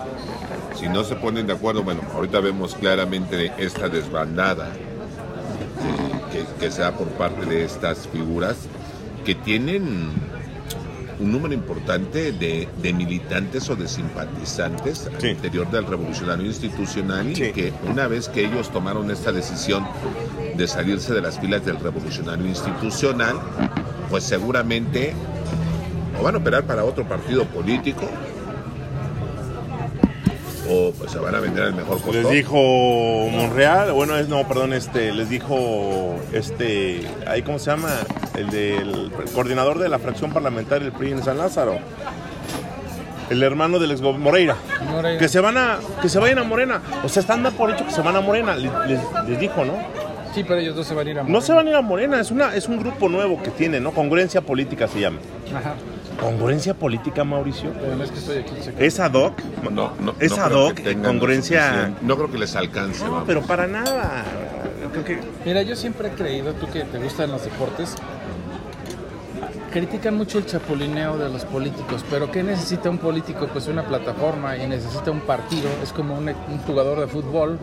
si 0.80 0.88
no 0.88 1.04
se 1.04 1.14
ponen 1.16 1.46
de 1.46 1.52
acuerdo, 1.52 1.82
bueno, 1.82 2.00
ahorita 2.14 2.40
vemos 2.40 2.74
claramente 2.74 3.52
esta 3.58 3.88
desbandada 3.88 4.70
que, 6.32 6.44
que 6.58 6.70
se 6.70 6.80
da 6.82 6.92
por 6.92 7.08
parte 7.08 7.44
de 7.46 7.64
estas 7.64 8.08
figuras 8.08 8.56
que 9.24 9.34
tienen 9.34 10.10
un 11.18 11.32
número 11.32 11.52
importante 11.52 12.32
de, 12.32 12.66
de 12.80 12.92
militantes 12.94 13.68
o 13.68 13.76
de 13.76 13.86
simpatizantes 13.86 15.10
Sí. 15.18 15.26
al 15.26 15.32
interior 15.36 15.70
del 15.70 15.84
revolucionario 15.86 16.46
institucional 16.46 17.34
Sí. 17.36 17.44
y 17.44 17.52
que 17.52 17.72
una 17.86 18.06
vez 18.08 18.28
que 18.30 18.46
ellos 18.46 18.70
tomaron 18.70 19.10
esta 19.10 19.30
decisión 19.32 19.86
de 20.56 20.66
salirse 20.66 21.12
de 21.12 21.20
las 21.20 21.38
filas 21.38 21.64
del 21.66 21.78
revolucionario 21.78 22.46
institucional, 22.46 23.36
pues 24.08 24.24
seguramente 24.24 25.12
o 26.18 26.22
van 26.22 26.36
a 26.36 26.38
operar 26.38 26.64
para 26.64 26.84
otro 26.84 27.06
partido 27.06 27.44
político 27.46 28.02
pues 31.00 31.10
se 31.12 31.18
van 31.18 31.34
a 31.34 31.40
vender 31.40 31.64
al 31.64 31.74
mejor 31.74 31.94
costo. 32.00 32.12
Les 32.12 32.28
dijo 32.30 32.56
Monreal, 33.32 33.90
bueno, 33.92 34.16
es, 34.16 34.28
no, 34.28 34.46
perdón, 34.46 34.72
este, 34.74 35.12
les 35.12 35.28
dijo, 35.30 36.14
este, 36.32 37.00
ahí, 37.26 37.42
¿cómo 37.42 37.58
se 37.58 37.70
llama? 37.70 37.88
El 38.36 38.50
del 38.50 39.10
el 39.24 39.30
coordinador 39.34 39.78
de 39.78 39.88
la 39.88 39.98
fracción 39.98 40.30
parlamentaria 40.32 40.84
del 40.84 40.92
PRI 40.92 41.12
en 41.12 41.22
San 41.24 41.38
Lázaro. 41.38 41.78
El 43.30 43.42
hermano 43.42 43.78
del 43.78 43.92
ex 43.92 44.00
Moreira. 44.02 44.56
Moreira. 44.90 45.18
Que 45.18 45.28
se 45.28 45.40
van 45.40 45.56
a, 45.56 45.78
que 46.02 46.08
se 46.08 46.18
vayan 46.18 46.38
a 46.40 46.42
Morena. 46.44 46.82
O 47.04 47.08
sea, 47.08 47.20
están 47.20 47.42
dando 47.42 47.56
por 47.56 47.70
hecho 47.70 47.86
que 47.86 47.92
se 47.92 48.02
van 48.02 48.16
a 48.16 48.20
Morena. 48.20 48.56
Les, 48.56 48.70
les- 48.88 49.00
les 49.28 49.40
dijo, 49.40 49.64
¿no? 49.64 49.74
Sí, 50.34 50.44
pero 50.44 50.60
ellos 50.60 50.76
dos 50.76 50.86
se 50.86 50.94
van 50.94 51.06
a 51.06 51.10
ir 51.10 51.18
a 51.18 51.22
No 51.22 51.40
se 51.40 51.52
van 51.52 51.66
a 51.66 51.70
ir 51.70 51.76
a 51.76 51.80
Morena, 51.80 52.20
es 52.20 52.30
una, 52.30 52.54
es 52.54 52.68
un 52.68 52.78
grupo 52.78 53.08
nuevo 53.08 53.42
que 53.42 53.50
tiene, 53.50 53.80
¿no? 53.80 53.92
Congruencia 53.92 54.40
política 54.42 54.86
se 54.88 55.00
llama. 55.00 55.18
Ajá. 55.56 55.74
¿Congruencia 56.20 56.74
política, 56.74 57.24
Mauricio? 57.24 57.70
Es 58.02 58.10
que 58.10 58.18
estoy 58.18 58.38
aquí. 58.38 58.52
checa. 58.62 58.84
¿Es 58.84 59.00
ad 59.00 59.14
hoc? 59.14 59.32
No, 59.70 59.92
no, 60.00 60.14
¿Es 60.20 60.36
no 60.36 60.44
ad 60.44 60.52
hoc? 60.52 60.80
¿Congruencia? 61.02 61.94
No 62.02 62.16
creo 62.16 62.30
que 62.30 62.38
les 62.38 62.54
alcance. 62.56 63.04
No, 63.04 63.10
vamos. 63.12 63.24
pero 63.26 63.42
para 63.42 63.66
nada. 63.66 64.24
Creo 64.92 65.04
que 65.04 65.20
Mira, 65.44 65.62
yo 65.62 65.76
siempre 65.76 66.08
he 66.08 66.10
creído, 66.12 66.52
tú 66.54 66.66
que 66.70 66.80
te 66.84 66.98
gustan 66.98 67.30
los 67.30 67.44
deportes, 67.44 67.94
critican 69.72 70.16
mucho 70.16 70.38
el 70.38 70.46
chapulineo 70.46 71.16
de 71.16 71.28
los 71.30 71.44
políticos, 71.44 72.04
pero 72.10 72.30
¿qué 72.30 72.42
necesita 72.42 72.90
un 72.90 72.98
político? 72.98 73.46
Pues 73.52 73.68
una 73.68 73.84
plataforma 73.86 74.56
y 74.56 74.66
necesita 74.66 75.10
un 75.10 75.20
partido, 75.20 75.68
es 75.82 75.92
como 75.92 76.18
un, 76.18 76.28
un 76.28 76.58
jugador 76.66 77.00
de 77.00 77.06
fútbol. 77.06 77.58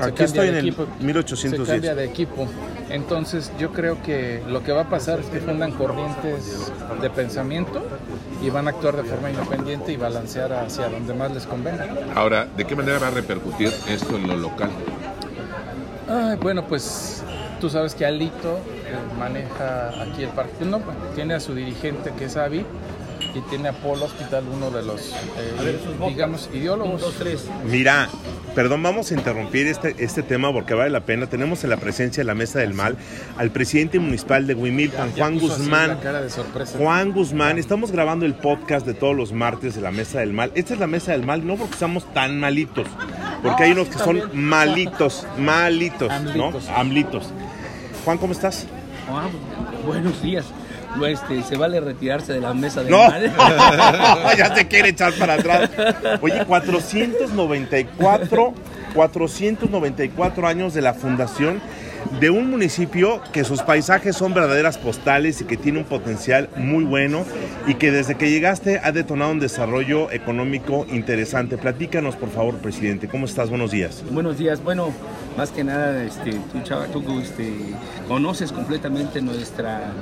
Aquí 0.00 0.22
estoy 0.22 0.48
en 0.48 0.56
el 0.56 0.68
equipo, 0.68 0.86
1810. 1.00 1.66
Se 1.66 1.72
cambia 1.72 1.94
de 1.94 2.04
equipo. 2.04 2.48
Entonces 2.90 3.52
yo 3.58 3.72
creo 3.72 4.02
que 4.02 4.42
lo 4.48 4.62
que 4.62 4.72
va 4.72 4.82
a 4.82 4.88
pasar 4.88 5.20
es 5.20 5.26
que 5.26 5.40
fundan 5.40 5.72
corrientes 5.72 6.72
de 7.00 7.10
pensamiento 7.10 7.82
y 8.42 8.50
van 8.50 8.66
a 8.66 8.70
actuar 8.70 8.96
de 8.96 9.04
forma 9.04 9.30
independiente 9.30 9.92
y 9.92 9.96
balancear 9.96 10.52
hacia 10.52 10.88
donde 10.88 11.14
más 11.14 11.32
les 11.32 11.46
convenga. 11.46 11.86
Ahora, 12.14 12.46
¿de 12.56 12.64
qué 12.64 12.74
manera 12.74 12.98
va 12.98 13.08
a 13.08 13.10
repercutir 13.10 13.72
esto 13.88 14.16
en 14.16 14.26
lo 14.26 14.36
local? 14.36 14.70
Ay, 16.08 16.36
bueno, 16.42 16.66
pues 16.66 17.22
tú 17.60 17.70
sabes 17.70 17.94
que 17.94 18.04
Alito 18.04 18.56
eh, 18.56 19.18
maneja 19.18 19.90
aquí 20.02 20.24
el 20.24 20.30
partido, 20.30 20.78
no, 20.78 20.80
tiene 21.14 21.34
a 21.34 21.40
su 21.40 21.54
dirigente 21.54 22.12
que 22.18 22.24
es 22.24 22.36
Avi 22.36 22.64
y 23.34 23.40
tiene 23.42 23.68
a 23.68 23.72
Polo 23.72 24.06
Hospital, 24.06 24.44
uno 24.52 24.70
de 24.70 24.82
los, 24.82 25.10
eh, 25.10 25.78
digamos, 26.08 26.48
ideólogos. 26.52 27.02
Mira, 27.64 28.08
perdón, 28.54 28.82
vamos 28.82 29.10
a 29.10 29.14
interrumpir 29.14 29.66
este, 29.66 29.94
este 29.98 30.22
tema 30.22 30.52
porque 30.52 30.74
vale 30.74 30.90
la 30.90 31.00
pena. 31.00 31.26
Tenemos 31.26 31.62
en 31.64 31.70
la 31.70 31.76
presencia 31.76 32.22
de 32.22 32.24
la 32.26 32.34
Mesa 32.34 32.60
del 32.60 32.74
Mal 32.74 32.96
al 33.36 33.50
presidente 33.50 33.98
municipal 33.98 34.46
de 34.46 34.54
Huimilpan, 34.54 35.12
Juan 35.12 35.38
Guzmán. 35.38 35.88
la 35.88 36.00
cara 36.00 36.22
de 36.22 36.30
sorpresa. 36.30 36.78
Juan 36.78 37.12
Guzmán, 37.12 37.58
estamos 37.58 37.92
grabando 37.92 38.26
el 38.26 38.34
podcast 38.34 38.86
de 38.86 38.94
todos 38.94 39.16
los 39.16 39.32
martes 39.32 39.74
de 39.74 39.80
la 39.80 39.90
Mesa 39.90 40.20
del 40.20 40.32
Mal. 40.32 40.52
Esta 40.54 40.74
es 40.74 40.80
la 40.80 40.86
Mesa 40.86 41.12
del 41.12 41.24
Mal, 41.24 41.46
no 41.46 41.56
porque 41.56 41.74
estamos 41.74 42.12
tan 42.12 42.40
malitos, 42.40 42.86
porque 43.42 43.64
hay 43.64 43.72
unos 43.72 43.88
que 43.88 43.98
son 43.98 44.22
malitos, 44.32 45.26
malitos, 45.38 46.08
¿no? 46.34 46.46
Amlitos. 46.46 46.68
Amlitos. 46.68 47.30
Juan, 48.04 48.18
¿cómo 48.18 48.32
estás? 48.32 48.66
Ah, 49.08 49.28
buenos 49.86 50.22
días. 50.22 50.46
Este, 51.06 51.42
se 51.42 51.56
vale 51.56 51.80
retirarse 51.80 52.32
de 52.32 52.40
la 52.40 52.54
mesa 52.54 52.82
de 52.82 52.90
No, 52.90 53.08
ya 54.36 54.54
se 54.54 54.68
quiere 54.68 54.90
echar 54.90 55.12
para 55.14 55.34
atrás. 55.34 55.70
Oye, 56.20 56.44
494, 56.44 58.54
494 58.94 60.46
años 60.46 60.74
de 60.74 60.82
la 60.82 60.94
fundación 60.94 61.60
de 62.18 62.30
un 62.30 62.50
municipio 62.50 63.20
que 63.32 63.44
sus 63.44 63.62
paisajes 63.62 64.16
son 64.16 64.34
verdaderas 64.34 64.78
postales 64.78 65.40
y 65.40 65.44
que 65.44 65.56
tiene 65.56 65.78
un 65.78 65.84
potencial 65.84 66.48
muy 66.56 66.84
bueno 66.84 67.24
y 67.66 67.74
que 67.74 67.92
desde 67.92 68.16
que 68.16 68.30
llegaste 68.30 68.80
ha 68.82 68.92
detonado 68.92 69.32
un 69.32 69.40
desarrollo 69.40 70.10
económico 70.10 70.86
interesante. 70.90 71.58
Platícanos, 71.58 72.16
por 72.16 72.30
favor, 72.30 72.56
presidente. 72.56 73.08
¿Cómo 73.08 73.26
estás? 73.26 73.50
Buenos 73.50 73.70
días. 73.70 74.02
Buenos 74.10 74.38
días. 74.38 74.62
Bueno, 74.62 74.92
más 75.36 75.50
que 75.50 75.62
nada, 75.62 76.02
este, 76.02 76.32
tú, 76.32 76.60
chava, 76.62 76.86
tú 76.86 77.20
este, 77.20 77.52
conoces 78.08 78.52
completamente 78.52 79.20
nuestra 79.20 79.92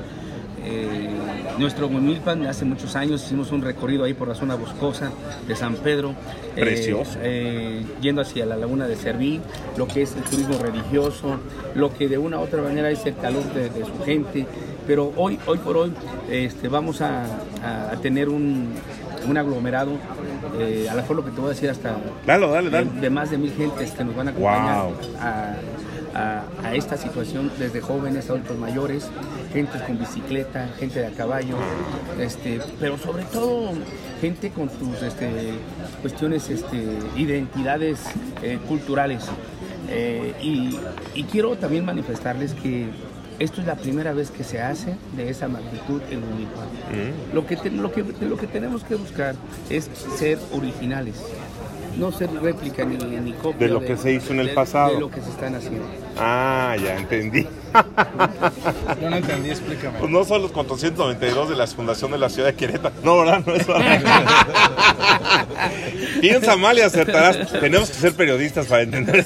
eh, 0.69 1.09
nuestro 1.59 1.87
Huimilpan. 1.87 2.47
Hace 2.47 2.65
muchos 2.65 2.95
años 2.97 3.25
hicimos 3.25 3.51
un 3.53 3.63
recorrido 3.63 4.05
ahí 4.05 4.15
por 4.15 4.29
la 4.29 4.35
zona 4.35 4.55
boscosa 4.55 5.11
de 5.47 5.57
San 5.57 5.75
Pedro. 5.77 6.11
eh, 6.57 6.61
Precioso. 6.61 7.19
eh, 7.23 7.85
yendo 8.01 8.21
hacia 8.23 8.45
la 8.47 8.57
laguna 8.57 8.87
de 8.89 8.97
Serví, 8.97 9.41
lo 9.77 9.87
que 9.87 10.03
es 10.03 10.15
el 10.17 10.23
turismo 10.25 10.59
religioso, 10.59 11.39
lo 11.75 11.93
que 11.95 12.09
de 12.09 12.19
una 12.19 12.39
u 12.39 12.43
otra 12.43 12.63
manera 12.63 12.91
es 12.91 13.05
el 13.07 13.17
calor 13.17 13.45
de, 13.55 13.71
de 13.71 13.85
su 13.85 14.05
gente. 14.05 14.47
Pero 14.87 15.13
hoy, 15.17 15.39
hoy 15.47 15.59
por 15.59 15.77
hoy 15.77 15.93
este, 16.31 16.69
vamos 16.69 17.01
a, 17.01 17.25
a- 17.65 17.91
a 17.93 17.97
tener 18.01 18.29
un, 18.29 18.73
un 19.29 19.37
aglomerado, 19.39 19.93
eh, 20.59 20.87
a 20.91 20.95
lo 20.95 21.03
mejor 21.03 21.17
lo 21.17 21.25
que 21.25 21.31
te 21.31 21.37
voy 21.41 21.47
a 21.47 21.51
decir 21.51 21.69
hasta 21.71 21.97
Dale, 22.27 22.47
dale, 22.49 22.71
dale. 22.71 22.91
de, 22.91 23.01
de 23.03 23.11
más 23.11 23.31
de 23.31 23.39
mil 23.39 23.53
gentes 23.53 23.91
que 23.93 24.03
nos 24.05 24.17
van 24.17 24.29
a 24.29 24.31
acompañar 24.31 24.85
Wow. 24.85 24.95
a, 25.21 25.55
a- 26.19 26.45
a 26.65 26.75
esta 26.75 26.97
situación, 26.97 27.51
desde 27.59 27.81
jóvenes 27.81 28.29
a 28.29 28.33
adultos 28.33 28.59
mayores, 28.59 29.09
gente 29.53 29.79
con 29.87 29.99
bicicleta, 29.99 30.69
gente 30.79 31.01
de 31.01 31.07
a 31.07 31.11
caballo, 31.11 31.57
este, 32.21 32.61
pero 32.81 32.99
sobre 32.99 33.23
todo 33.25 33.71
gente 34.21 34.51
con 34.51 34.69
sus 34.71 35.01
este, 35.03 35.29
cuestiones, 36.03 36.49
este, 36.51 36.77
identidades 37.17 38.01
eh, 38.43 38.59
culturales. 38.67 39.25
Eh, 39.91 40.35
y, 40.43 40.77
y 41.15 41.25
quiero 41.25 41.57
también 41.57 41.85
manifestarles 41.85 42.53
que 42.55 42.87
esto 43.39 43.61
es 43.61 43.67
la 43.69 43.77
primera 43.77 44.13
vez 44.13 44.31
que 44.33 44.43
se 44.43 44.61
hace 44.61 44.97
de 45.17 45.31
esa 45.31 45.47
magnitud 45.49 46.03
en 46.11 46.23
Huimilpan. 46.25 46.67
Mm. 46.67 47.35
Lo 47.35 47.47
que, 47.47 47.57
te- 47.57 47.71
lo, 47.71 47.93
que, 47.93 48.03
lo 48.21 48.37
que 48.37 48.47
tenemos 48.49 48.83
que 48.83 48.97
buscar 48.97 49.37
es 49.71 49.89
ser 50.17 50.39
originales, 50.53 51.15
no 51.97 52.13
ser 52.13 52.31
réplica 52.41 52.85
ni, 52.85 52.97
ni 52.97 53.33
copia 53.33 53.67
De 53.67 53.73
lo 53.73 53.81
que 53.81 53.97
se 53.97 54.13
hizo 54.13 54.33
en 54.33 54.41
el 54.41 54.49
de- 54.49 54.53
pasado. 54.55 54.95
De 54.95 55.01
lo 55.01 55.11
que 55.11 55.21
se 55.21 55.31
están 55.31 55.55
haciendo. 55.55 55.85
Ah, 56.17 56.77
ya 56.83 56.97
entendí. 56.97 57.47
Yo 59.01 59.11
no 59.11 59.17
entendí, 59.17 59.51
explícame. 59.51 59.99
Pues 59.99 60.11
no 60.11 60.25
son 60.25 60.43
los 60.43 60.53
492 60.53 61.49
de 61.51 61.57
la 61.57 61.67
Fundación 61.67 62.11
de 62.13 62.19
la 62.19 62.29
Ciudad 62.29 62.49
de 62.49 62.55
Querétaro. 62.55 62.95
No, 63.03 63.19
¿verdad? 63.19 63.43
No 63.47 63.55
es 63.55 63.67
Piensa 66.21 66.57
mal 66.57 66.79
y 66.79 66.81
acertarás. 66.83 67.53
Tenemos 67.61 67.89
que 67.91 67.95
ser 67.97 68.15
periodistas 68.15 68.67
para 68.67 68.83
entender. 68.83 69.25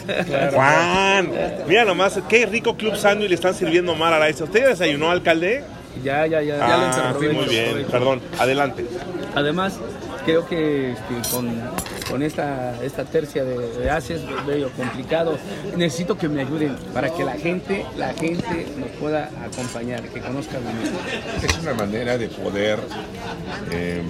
Juan, 0.55 1.31
mira 1.69 1.85
nomás, 1.85 2.19
qué 2.29 2.47
rico 2.47 2.77
club 2.77 2.97
sándwich 2.97 3.29
le 3.29 3.35
están 3.35 3.55
sirviendo 3.55 3.95
mal 3.95 4.13
a 4.15 4.19
la 4.19 4.29
¿Usted 4.31 4.61
ya 4.61 4.69
desayunó, 4.69 5.11
alcalde? 5.11 5.65
Ya, 6.03 6.27
ya, 6.27 6.41
ya. 6.43 6.57
ya 6.57 6.77
lo 6.77 6.85
Ah, 6.85 6.87
interprobé, 6.91 7.33
muy 7.33 7.45
bien. 7.47 7.87
Perdón, 7.91 8.21
adelante. 8.39 8.87
Además, 9.35 9.79
creo 10.25 10.47
que 10.47 10.93
este, 10.93 11.31
con, 11.31 11.51
con 12.11 12.23
esta, 12.23 12.83
esta 12.83 13.05
tercia 13.05 13.45
de, 13.45 13.59
de 13.59 13.91
haces 13.91 14.21
es 14.23 14.47
medio 14.47 14.71
complicado. 14.71 15.39
Necesito 15.77 16.17
que 16.17 16.29
me 16.29 16.43
ayuden 16.43 16.77
para 16.95 17.11
que 17.11 17.25
la 17.25 17.35
gente, 17.35 17.85
la 17.97 18.13
gente 18.15 18.67
nos 18.79 18.89
pueda 19.01 19.31
acompañar, 19.45 20.03
que 20.09 20.21
conozca 20.21 20.59
mi 20.59 21.47
Es 21.47 21.59
una 21.59 21.75
manera 21.75 22.19
de 22.19 22.29
poder 22.29 22.79
eh, 23.71 24.03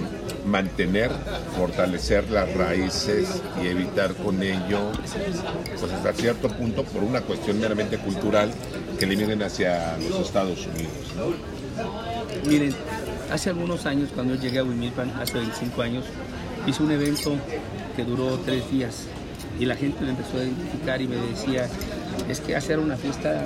mantener, 0.45 1.11
fortalecer 1.57 2.29
las 2.29 2.53
raíces 2.53 3.41
y 3.61 3.67
evitar 3.67 4.13
con 4.15 4.41
ello, 4.41 4.91
pues 5.79 5.91
hasta 5.91 6.13
cierto 6.13 6.49
punto, 6.49 6.83
por 6.83 7.03
una 7.03 7.21
cuestión 7.21 7.59
meramente 7.59 7.97
cultural, 7.97 8.51
que 8.99 9.05
le 9.05 9.15
miren 9.15 9.41
hacia 9.43 9.97
los 9.97 10.19
Estados 10.19 10.67
Unidos. 10.67 11.13
¿no? 11.17 11.53
Miren, 12.49 12.73
hace 13.33 13.49
algunos 13.49 13.85
años, 13.87 14.09
cuando 14.13 14.35
yo 14.35 14.41
llegué 14.41 14.59
a 14.59 14.63
Huimilpan, 14.63 15.09
hace 15.19 15.33
25 15.39 15.81
años, 15.81 16.05
hice 16.67 16.83
un 16.83 16.91
evento 16.91 17.35
que 17.95 18.05
duró 18.05 18.37
tres 18.45 18.69
días 18.71 19.07
y 19.59 19.65
la 19.65 19.75
gente 19.75 20.03
me 20.03 20.11
empezó 20.11 20.37
a 20.37 20.43
identificar 20.43 21.01
y 21.01 21.07
me 21.07 21.15
decía, 21.15 21.67
es 22.29 22.39
que 22.41 22.55
hacer 22.55 22.77
una 22.79 22.95
fiesta 22.95 23.45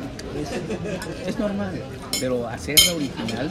es, 1.25 1.39
normal, 1.39 1.81
pero 2.19 2.47
hacerla 2.47 2.93
original, 2.95 3.49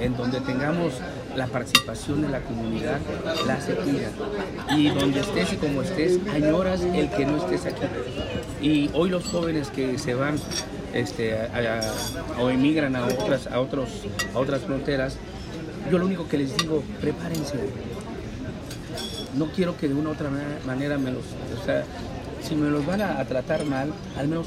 en 0.00 0.16
donde 0.16 0.40
tengamos 0.40 0.92
la 1.36 1.46
participación 1.48 2.22
de 2.22 2.28
la 2.28 2.40
comunidad, 2.40 2.98
la 3.46 3.58
tuya. 3.58 4.10
Y 4.76 4.90
donde 4.90 5.20
estés 5.20 5.52
y 5.52 5.56
como 5.56 5.82
estés, 5.82 6.18
añoras 6.32 6.80
el 6.82 7.10
que 7.10 7.26
no 7.26 7.36
estés 7.38 7.66
aquí. 7.66 7.82
Y 8.62 8.90
hoy 8.92 9.10
los 9.10 9.24
jóvenes 9.24 9.68
que 9.68 9.98
se 9.98 10.14
van 10.14 10.36
este, 10.92 11.34
a- 11.36 11.80
o 12.40 12.50
emigran 12.50 12.94
a 12.96 13.06
otras, 13.06 13.48
a, 13.48 13.60
otros, 13.60 13.88
a 14.34 14.38
otras 14.38 14.62
fronteras, 14.62 15.16
yo 15.90 15.98
lo 15.98 16.06
único 16.06 16.26
que 16.28 16.38
les 16.38 16.56
digo, 16.56 16.82
prepárense. 17.00 17.54
No 19.36 19.46
quiero 19.46 19.76
que 19.76 19.88
de 19.88 19.94
una 19.94 20.10
u 20.10 20.12
otra 20.12 20.28
manera- 20.66 20.98
me 20.98 21.10
los... 21.10 21.24
O 21.60 21.64
sea, 21.64 21.84
si 22.42 22.54
me 22.54 22.70
los 22.70 22.84
van 22.86 23.00
a, 23.02 23.18
a 23.20 23.24
tratar 23.24 23.64
mal, 23.64 23.92
al 24.18 24.28
menos 24.28 24.46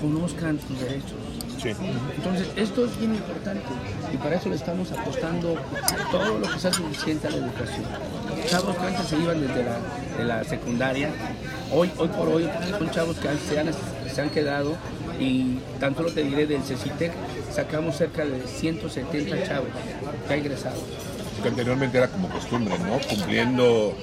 conozcan 0.00 0.58
sus 0.60 0.78
derechos. 0.80 1.14
Sí. 1.62 1.70
Entonces, 2.16 2.48
esto 2.56 2.84
es 2.84 2.98
bien 2.98 3.14
importante 3.14 3.62
y 4.12 4.16
para 4.18 4.36
eso 4.36 4.50
le 4.50 4.56
estamos 4.56 4.92
apostando 4.92 5.56
todo 6.10 6.38
lo 6.38 6.50
que 6.52 6.58
sea 6.58 6.70
suficiente 6.72 7.28
a 7.28 7.30
la 7.30 7.36
educación. 7.38 7.84
Chavos 8.46 8.76
que 8.76 8.86
antes 8.86 9.06
se 9.06 9.16
iban 9.18 9.40
desde 9.40 9.64
la, 9.64 9.78
de 10.18 10.24
la 10.24 10.44
secundaria, 10.44 11.10
hoy, 11.72 11.90
hoy 11.96 12.08
por 12.08 12.28
hoy 12.28 12.46
son 12.78 12.90
chavos 12.90 13.16
que 13.16 13.28
se 13.48 13.58
han, 13.58 13.68
se 14.12 14.20
han 14.20 14.28
quedado 14.30 14.76
y 15.20 15.58
tan 15.80 15.94
solo 15.94 16.10
te 16.10 16.22
diré 16.22 16.46
del 16.46 16.62
CECITEC 16.62 17.12
sacamos 17.52 17.96
cerca 17.96 18.24
de 18.24 18.40
170 18.46 19.44
chavos 19.46 19.68
que 20.26 20.32
han 20.34 20.38
ingresado. 20.40 20.76
Que 21.42 21.48
anteriormente 21.48 21.98
era 21.98 22.08
como 22.08 22.28
costumbre, 22.28 22.74
¿no? 22.78 22.98
Cumpliendo 23.08 23.94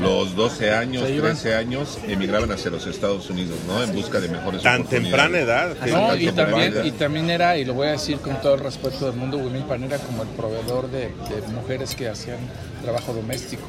los 0.00 0.34
12 0.34 0.72
años, 0.72 1.04
Se 1.06 1.14
iban. 1.14 1.32
13 1.32 1.54
años, 1.54 1.98
emigraban 2.08 2.50
hacia 2.50 2.70
los 2.70 2.86
Estados 2.86 3.28
Unidos, 3.30 3.56
¿no? 3.68 3.82
En 3.82 3.92
busca 3.92 4.20
de 4.20 4.28
mejores 4.28 4.62
Tan 4.62 4.80
oportunidades. 4.82 5.10
temprana 5.10 5.38
edad. 5.38 5.76
Sí, 5.84 5.90
No, 5.90 6.16
y 6.16 6.32
también, 6.32 6.74
y 6.84 6.90
también 6.92 7.30
era, 7.30 7.56
y 7.56 7.64
lo 7.64 7.74
voy 7.74 7.88
a 7.88 7.92
decir 7.92 8.18
con 8.18 8.40
todo 8.40 8.54
el 8.54 8.60
respeto 8.60 9.06
del 9.06 9.16
mundo, 9.16 9.36
Huimilpan 9.38 9.82
era 9.84 9.98
como 9.98 10.22
el 10.22 10.28
proveedor 10.30 10.90
de, 10.90 11.02
de 11.08 11.48
mujeres 11.54 11.94
que 11.94 12.08
hacían 12.08 12.38
trabajo 12.82 13.12
doméstico. 13.12 13.68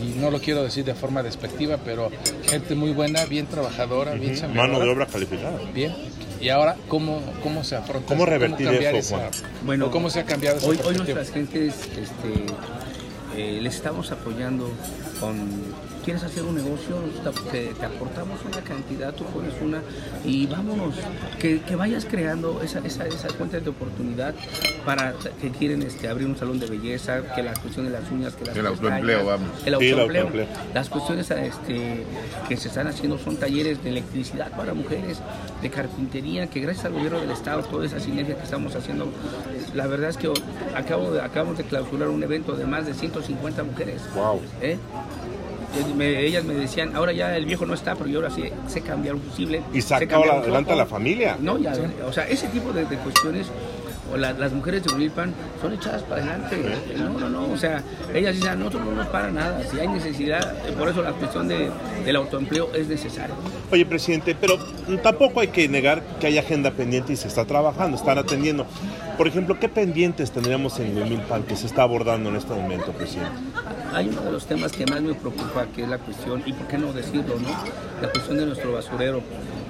Y 0.00 0.18
no 0.18 0.30
lo 0.30 0.40
quiero 0.40 0.62
decir 0.62 0.84
de 0.84 0.94
forma 0.94 1.22
despectiva, 1.22 1.78
pero 1.84 2.10
gente 2.48 2.74
muy 2.74 2.92
buena, 2.92 3.24
bien 3.26 3.46
trabajadora, 3.46 4.14
bien 4.14 4.36
chambeadora. 4.36 4.72
Mano 4.72 4.84
de 4.84 4.90
obra 4.90 5.06
calificada. 5.06 5.58
Bien. 5.74 5.92
Y 6.40 6.48
ahora, 6.48 6.76
¿cómo, 6.88 7.20
cómo 7.42 7.62
se 7.62 7.76
afronta? 7.76 8.08
¿Cómo 8.08 8.26
revertir 8.26 8.66
cambiar 8.66 8.96
eso, 8.96 9.16
esa-? 9.16 9.30
Bueno, 9.64 9.90
¿Cómo 9.90 10.10
se 10.10 10.20
ha 10.20 10.24
cambiado 10.24 10.58
esa 10.58 10.66
Hoy, 10.66 10.78
hoy 10.84 10.96
nuestras 10.96 11.30
gentes 11.30 11.74
este, 11.86 12.46
eh, 13.36 13.60
les 13.60 13.74
estamos 13.76 14.10
apoyando 14.10 14.70
con... 15.20 15.48
¿Quieres 16.04 16.22
hacer 16.24 16.42
un 16.42 16.56
negocio? 16.56 16.96
Te, 17.50 17.68
te 17.68 17.86
aportamos 17.86 18.40
una 18.44 18.60
cantidad, 18.62 19.14
tú 19.14 19.24
pones 19.24 19.54
una 19.60 19.80
y 20.24 20.46
vámonos. 20.46 20.94
Que, 21.38 21.60
que 21.60 21.76
vayas 21.76 22.04
creando 22.04 22.60
esa, 22.62 22.80
esa, 22.80 23.06
esa 23.06 23.28
cuenta 23.28 23.60
de 23.60 23.70
oportunidad 23.70 24.34
para 24.84 25.14
que 25.40 25.50
quieren 25.50 25.82
este, 25.82 26.08
abrir 26.08 26.26
un 26.26 26.36
salón 26.36 26.58
de 26.58 26.66
belleza, 26.66 27.22
que 27.34 27.42
la 27.42 27.54
cuestión 27.54 27.86
de 27.86 27.92
las 27.92 28.10
uñas, 28.10 28.34
que 28.34 28.44
las 28.44 28.56
El 28.56 28.66
autoempleo, 28.66 29.26
vamos. 29.26 29.48
El 29.64 29.78
Sí, 29.82 29.86
el 29.88 29.94
autoempleo. 29.94 30.22
autoempleo. 30.26 30.46
Las 30.74 30.88
cuestiones 30.88 31.30
este, 31.30 32.04
que 32.48 32.56
se 32.56 32.68
están 32.68 32.86
haciendo 32.88 33.18
son 33.18 33.36
talleres 33.36 33.82
de 33.82 33.90
electricidad 33.90 34.50
para 34.56 34.74
mujeres, 34.74 35.18
de 35.60 35.70
carpintería, 35.70 36.48
que 36.48 36.60
gracias 36.60 36.86
al 36.86 36.92
gobierno 36.94 37.20
del 37.20 37.30
Estado, 37.30 37.62
toda 37.62 37.86
esa 37.86 38.00
sinergia 38.00 38.36
que 38.36 38.42
estamos 38.42 38.74
haciendo, 38.74 39.08
la 39.74 39.86
verdad 39.86 40.10
es 40.10 40.16
que 40.16 40.32
acabo 40.74 41.12
de, 41.12 41.20
acabamos 41.20 41.58
de 41.58 41.64
clausurar 41.64 42.08
un 42.08 42.22
evento 42.22 42.56
de 42.56 42.66
más 42.66 42.86
de 42.86 42.94
150 42.94 43.62
mujeres. 43.62 44.02
Wow. 44.14 44.40
¿eh? 44.60 44.78
Me- 45.96 46.20
ellas 46.20 46.44
me 46.44 46.54
decían, 46.54 46.94
ahora 46.96 47.12
ya 47.12 47.36
el 47.36 47.46
viejo 47.46 47.64
no 47.66 47.74
está, 47.74 47.94
pero 47.94 48.08
yo 48.10 48.18
ahora 48.20 48.30
sí 48.30 48.44
sé 48.68 48.80
cambiar 48.82 49.14
un 49.14 49.22
fusible. 49.22 49.62
Y 49.72 49.80
saca 49.80 50.16
adelante 50.16 50.50
a 50.58 50.62
foco". 50.62 50.74
la 50.76 50.86
familia. 50.86 51.36
No, 51.40 51.58
ya, 51.58 51.72
o 52.06 52.12
sea, 52.12 52.28
ese 52.28 52.48
tipo 52.48 52.72
de, 52.72 52.84
de 52.84 52.96
cuestiones, 52.98 53.46
o 54.12 54.16
la- 54.18 54.32
las 54.34 54.52
mujeres 54.52 54.84
de 54.84 54.94
Unilpan 54.94 55.32
son 55.60 55.72
echadas 55.72 56.02
para 56.02 56.22
adelante. 56.22 56.58
No, 56.98 57.18
no, 57.18 57.28
no, 57.28 57.50
o 57.52 57.56
sea, 57.56 57.82
ellas 58.14 58.34
dicen, 58.34 58.50
a 58.50 58.54
nosotros 58.56 58.84
no 58.84 58.92
nos 58.92 59.06
para 59.06 59.30
nada. 59.30 59.62
Si 59.70 59.80
hay 59.80 59.88
necesidad, 59.88 60.54
por 60.78 60.88
eso 60.88 61.00
la 61.02 61.12
cuestión 61.12 61.48
de, 61.48 61.70
del 62.04 62.16
autoempleo 62.16 62.70
es 62.74 62.88
necesaria. 62.88 63.34
Oye, 63.70 63.86
presidente, 63.86 64.36
pero 64.38 64.58
tampoco 65.02 65.40
hay 65.40 65.48
que 65.48 65.66
negar 65.68 66.02
que 66.20 66.26
hay 66.26 66.36
agenda 66.36 66.70
pendiente 66.72 67.14
y 67.14 67.16
se 67.16 67.28
está 67.28 67.44
trabajando, 67.46 67.96
están 67.96 68.18
atendiendo. 68.18 68.66
Por 69.16 69.28
ejemplo, 69.28 69.58
¿qué 69.60 69.68
pendientes 69.68 70.30
tendríamos 70.30 70.78
en 70.80 70.96
Huimilpan 70.96 71.42
que 71.42 71.56
se 71.56 71.66
está 71.66 71.82
abordando 71.82 72.30
en 72.30 72.36
este 72.36 72.54
momento, 72.54 72.92
presidente? 72.92 73.32
Hay 73.92 74.08
uno 74.08 74.22
de 74.22 74.32
los 74.32 74.46
temas 74.46 74.72
que 74.72 74.86
más 74.86 75.02
me 75.02 75.14
preocupa, 75.14 75.66
que 75.74 75.82
es 75.82 75.88
la 75.88 75.98
cuestión, 75.98 76.42
y 76.46 76.52
por 76.52 76.66
qué 76.66 76.78
no 76.78 76.92
decirlo, 76.92 77.38
¿no? 77.38 77.48
La 78.00 78.08
cuestión 78.10 78.38
de 78.38 78.46
nuestro 78.46 78.72
basurero, 78.72 79.20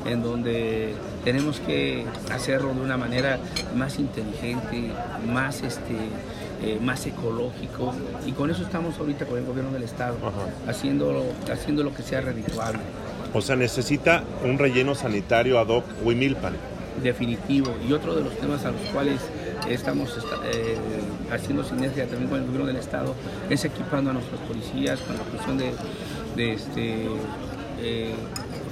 en 0.07 0.23
donde 0.23 0.95
tenemos 1.25 1.61
que 1.61 2.05
hacerlo 2.33 2.73
de 2.73 2.81
una 2.81 2.97
manera 2.97 3.39
más 3.75 3.99
inteligente, 3.99 4.91
más 5.27 5.63
este 5.63 5.97
eh, 6.65 6.79
más 6.81 7.05
ecológico 7.07 7.93
y 8.25 8.31
con 8.31 8.49
eso 8.49 8.63
estamos 8.63 8.97
ahorita 8.97 9.27
con 9.27 9.37
el 9.37 9.45
gobierno 9.45 9.73
del 9.73 9.83
estado 9.83 10.17
haciendo 10.69 11.25
haciendo 11.53 11.83
lo 11.83 11.93
que 11.93 12.05
sea 12.05 12.21
redituable 12.21 12.79
O 13.35 13.41
sea, 13.41 13.57
necesita 13.57 14.23
un 14.45 14.59
relleno 14.59 14.95
sanitario 14.95 15.59
ad 15.59 15.67
hoc 15.67 15.85
Huimilpan. 16.05 16.55
Definitivo. 17.03 17.75
Y 17.89 17.93
otro 17.93 18.15
de 18.15 18.23
los 18.25 18.37
temas 18.37 18.65
a 18.65 18.71
los 18.71 18.81
cuales 18.93 19.21
estamos 19.69 20.17
esta- 20.17 20.41
eh, 20.51 20.77
haciendo 21.33 21.65
sinergia 21.65 22.07
también 22.07 22.29
con 22.29 22.41
el 22.41 22.47
gobierno 22.47 22.67
del 22.67 22.77
Estado 22.77 23.15
es 23.49 23.65
equipando 23.65 24.11
a 24.11 24.13
nuestros 24.15 24.41
policías 24.41 25.01
con 25.01 25.17
la 25.17 25.23
cuestión 25.23 25.59
de, 25.59 25.73
de, 26.37 26.53
este, 26.55 27.07
eh, 27.81 28.15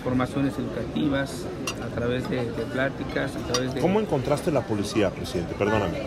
formaciones 0.03 0.55
educativas 0.59 1.45
a 1.85 1.95
través 1.95 2.29
de, 2.31 2.37
de 2.37 2.62
pláticas, 2.73 3.33
a 3.37 3.53
través 3.53 3.75
de... 3.75 3.81
¿Cómo 3.81 4.00
encontraste 4.00 4.50
la 4.50 4.62
policía, 4.62 5.11
presidente? 5.11 5.55
Perdóname. 5.59 5.99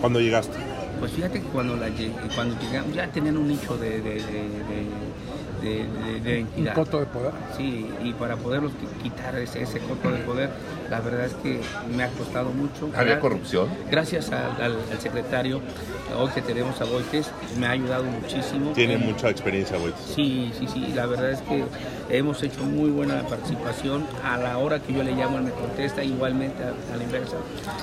Cuando 0.00 0.20
llegaste. 0.20 0.56
Pues 1.00 1.12
fíjate 1.12 1.40
que 1.40 1.46
cuando, 1.48 1.74
la, 1.76 1.88
cuando 2.36 2.56
llegamos 2.60 2.94
ya 2.94 3.08
tenían 3.08 3.36
un 3.36 3.48
nicho 3.48 3.76
de, 3.76 4.00
de, 4.00 4.14
de, 4.14 4.20
de, 5.62 5.68
de- 5.68 5.84
de- 5.84 6.20
de 6.20 6.42
Un 6.42 6.48
identidad. 6.48 6.74
coto 6.74 7.00
de 7.00 7.06
poder. 7.06 7.32
Sí, 7.56 7.88
y 8.02 8.12
para 8.14 8.36
poderlos 8.36 8.72
qui- 8.72 9.02
quitar 9.02 9.34
ese, 9.38 9.62
ese 9.62 9.78
coto 9.80 10.10
de 10.10 10.18
poder, 10.18 10.50
la 10.90 11.00
verdad 11.00 11.26
es 11.26 11.34
que 11.34 11.60
me 11.96 12.02
ha 12.04 12.08
costado 12.08 12.50
mucho. 12.50 12.90
¿Había 12.96 13.20
corrupción? 13.20 13.68
Gracias 13.90 14.30
al, 14.32 14.60
al- 14.60 14.76
al 14.90 14.98
secretario, 15.00 15.60
hoy 16.18 16.28
que 16.34 16.42
tenemos 16.42 16.80
a 16.80 16.84
Boites, 16.84 17.30
me 17.58 17.66
ha 17.66 17.70
ayudado 17.70 18.04
muchísimo. 18.04 18.72
Tiene 18.72 18.94
Eh, 18.94 18.98
mucha 18.98 19.30
experiencia, 19.30 19.78
güey. 19.78 19.92
Sí, 20.14 20.52
sí, 20.58 20.66
sí, 20.66 20.92
la 20.94 21.06
verdad 21.06 21.30
es 21.30 21.40
que 21.42 21.64
hemos 22.10 22.42
hecho 22.42 22.62
muy 22.64 22.90
buena 22.90 23.22
participación. 23.22 24.04
A 24.24 24.36
la 24.36 24.58
hora 24.58 24.80
que 24.80 24.92
yo 24.92 25.02
le 25.02 25.12
llamo, 25.12 25.38
él 25.38 25.44
me 25.44 25.50
contesta, 25.52 26.02
igualmente 26.04 26.62
a, 26.64 26.94
a 26.94 26.96
la 26.96 27.04
inversa. 27.04 27.36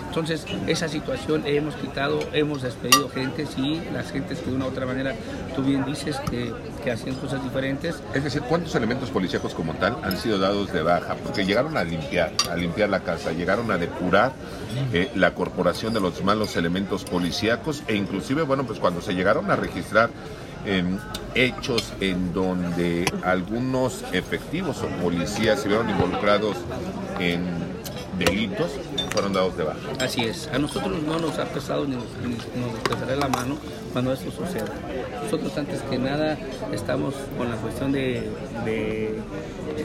Entonces, 0.08 0.46
esa 0.68 0.88
situación 0.88 1.44
hemos 1.46 1.76
quitado, 1.76 2.20
hemos 2.34 2.62
despedido 2.62 3.10
gente, 3.10 3.46
sí, 3.46 3.82
las 3.94 4.12
gentes 4.12 4.40
que 4.40 4.50
de 4.50 4.56
una 4.56 4.66
u 4.66 4.70
otra 4.70 4.86
manera, 4.86 5.16
tú 5.56 5.64
bien 5.64 5.86
dices 5.86 6.18
que, 6.30 6.52
que 6.84 6.92
hacían 6.92 7.16
cosas 7.16 7.44
diferentes, 7.44 8.02
Es 8.14 8.24
decir, 8.24 8.42
¿cuántos 8.42 8.74
elementos 8.76 9.10
policíacos 9.10 9.54
como 9.54 9.74
tal 9.74 9.98
han 10.04 10.18
sido 10.18 10.40
dados 10.40 10.72
de 10.72 10.82
baja? 10.82 11.16
Porque 11.16 11.46
llegaron 11.46 11.78
a 11.78 11.84
limpiar, 11.84 12.32
a 12.50 12.56
limpiar 12.56 12.90
la 12.90 13.02
casa, 13.02 13.32
llegaron 13.32 13.72
a 13.72 13.78
depurar 13.78 14.34
eh, 14.94 15.12
la 15.16 15.34
corporación 15.34 15.94
de 15.94 16.00
los 16.00 16.24
malos 16.24 16.56
elementos 16.56 17.04
policíacos 17.04 17.84
e 17.88 17.96
inclusive, 17.96 18.44
bueno, 18.44 18.66
pues 18.66 18.80
cuando 18.80 19.02
se 19.02 19.14
llegaron 19.14 19.52
a 19.52 19.56
registrar 19.56 20.10
em, 20.66 20.98
hechos 21.36 21.94
en 22.00 22.34
donde 22.34 23.06
algunos 23.24 24.04
efectivos 24.12 24.82
o 24.82 24.88
policías 25.02 25.62
se 25.62 25.68
vieron 25.68 25.90
involucrados 25.90 26.58
en 27.20 27.44
delitos, 28.18 28.72
fueron 29.10 29.34
dados 29.34 29.58
de 29.58 29.64
baja. 29.64 29.80
Así 30.00 30.22
es, 30.22 30.48
a 30.54 30.58
nosotros 30.60 31.02
no 31.04 31.20
nos 31.20 31.38
ha 31.40 31.46
pesado 31.46 31.86
ni 31.86 31.96
nos, 31.96 32.06
ni 32.24 32.36
nos 32.62 32.80
pesará 32.88 33.16
la 33.16 33.28
mano 33.28 33.58
cuando 33.94 34.14
esto 34.14 34.32
suceda. 34.32 34.66
Nosotros 35.24 35.58
antes 35.58 35.82
que 35.84 35.98
nada 35.98 36.38
estamos 36.74 37.16
con 37.38 37.50
la 37.50 37.56
cuestión 37.58 37.92
de, 37.92 38.30
de, 38.66 39.22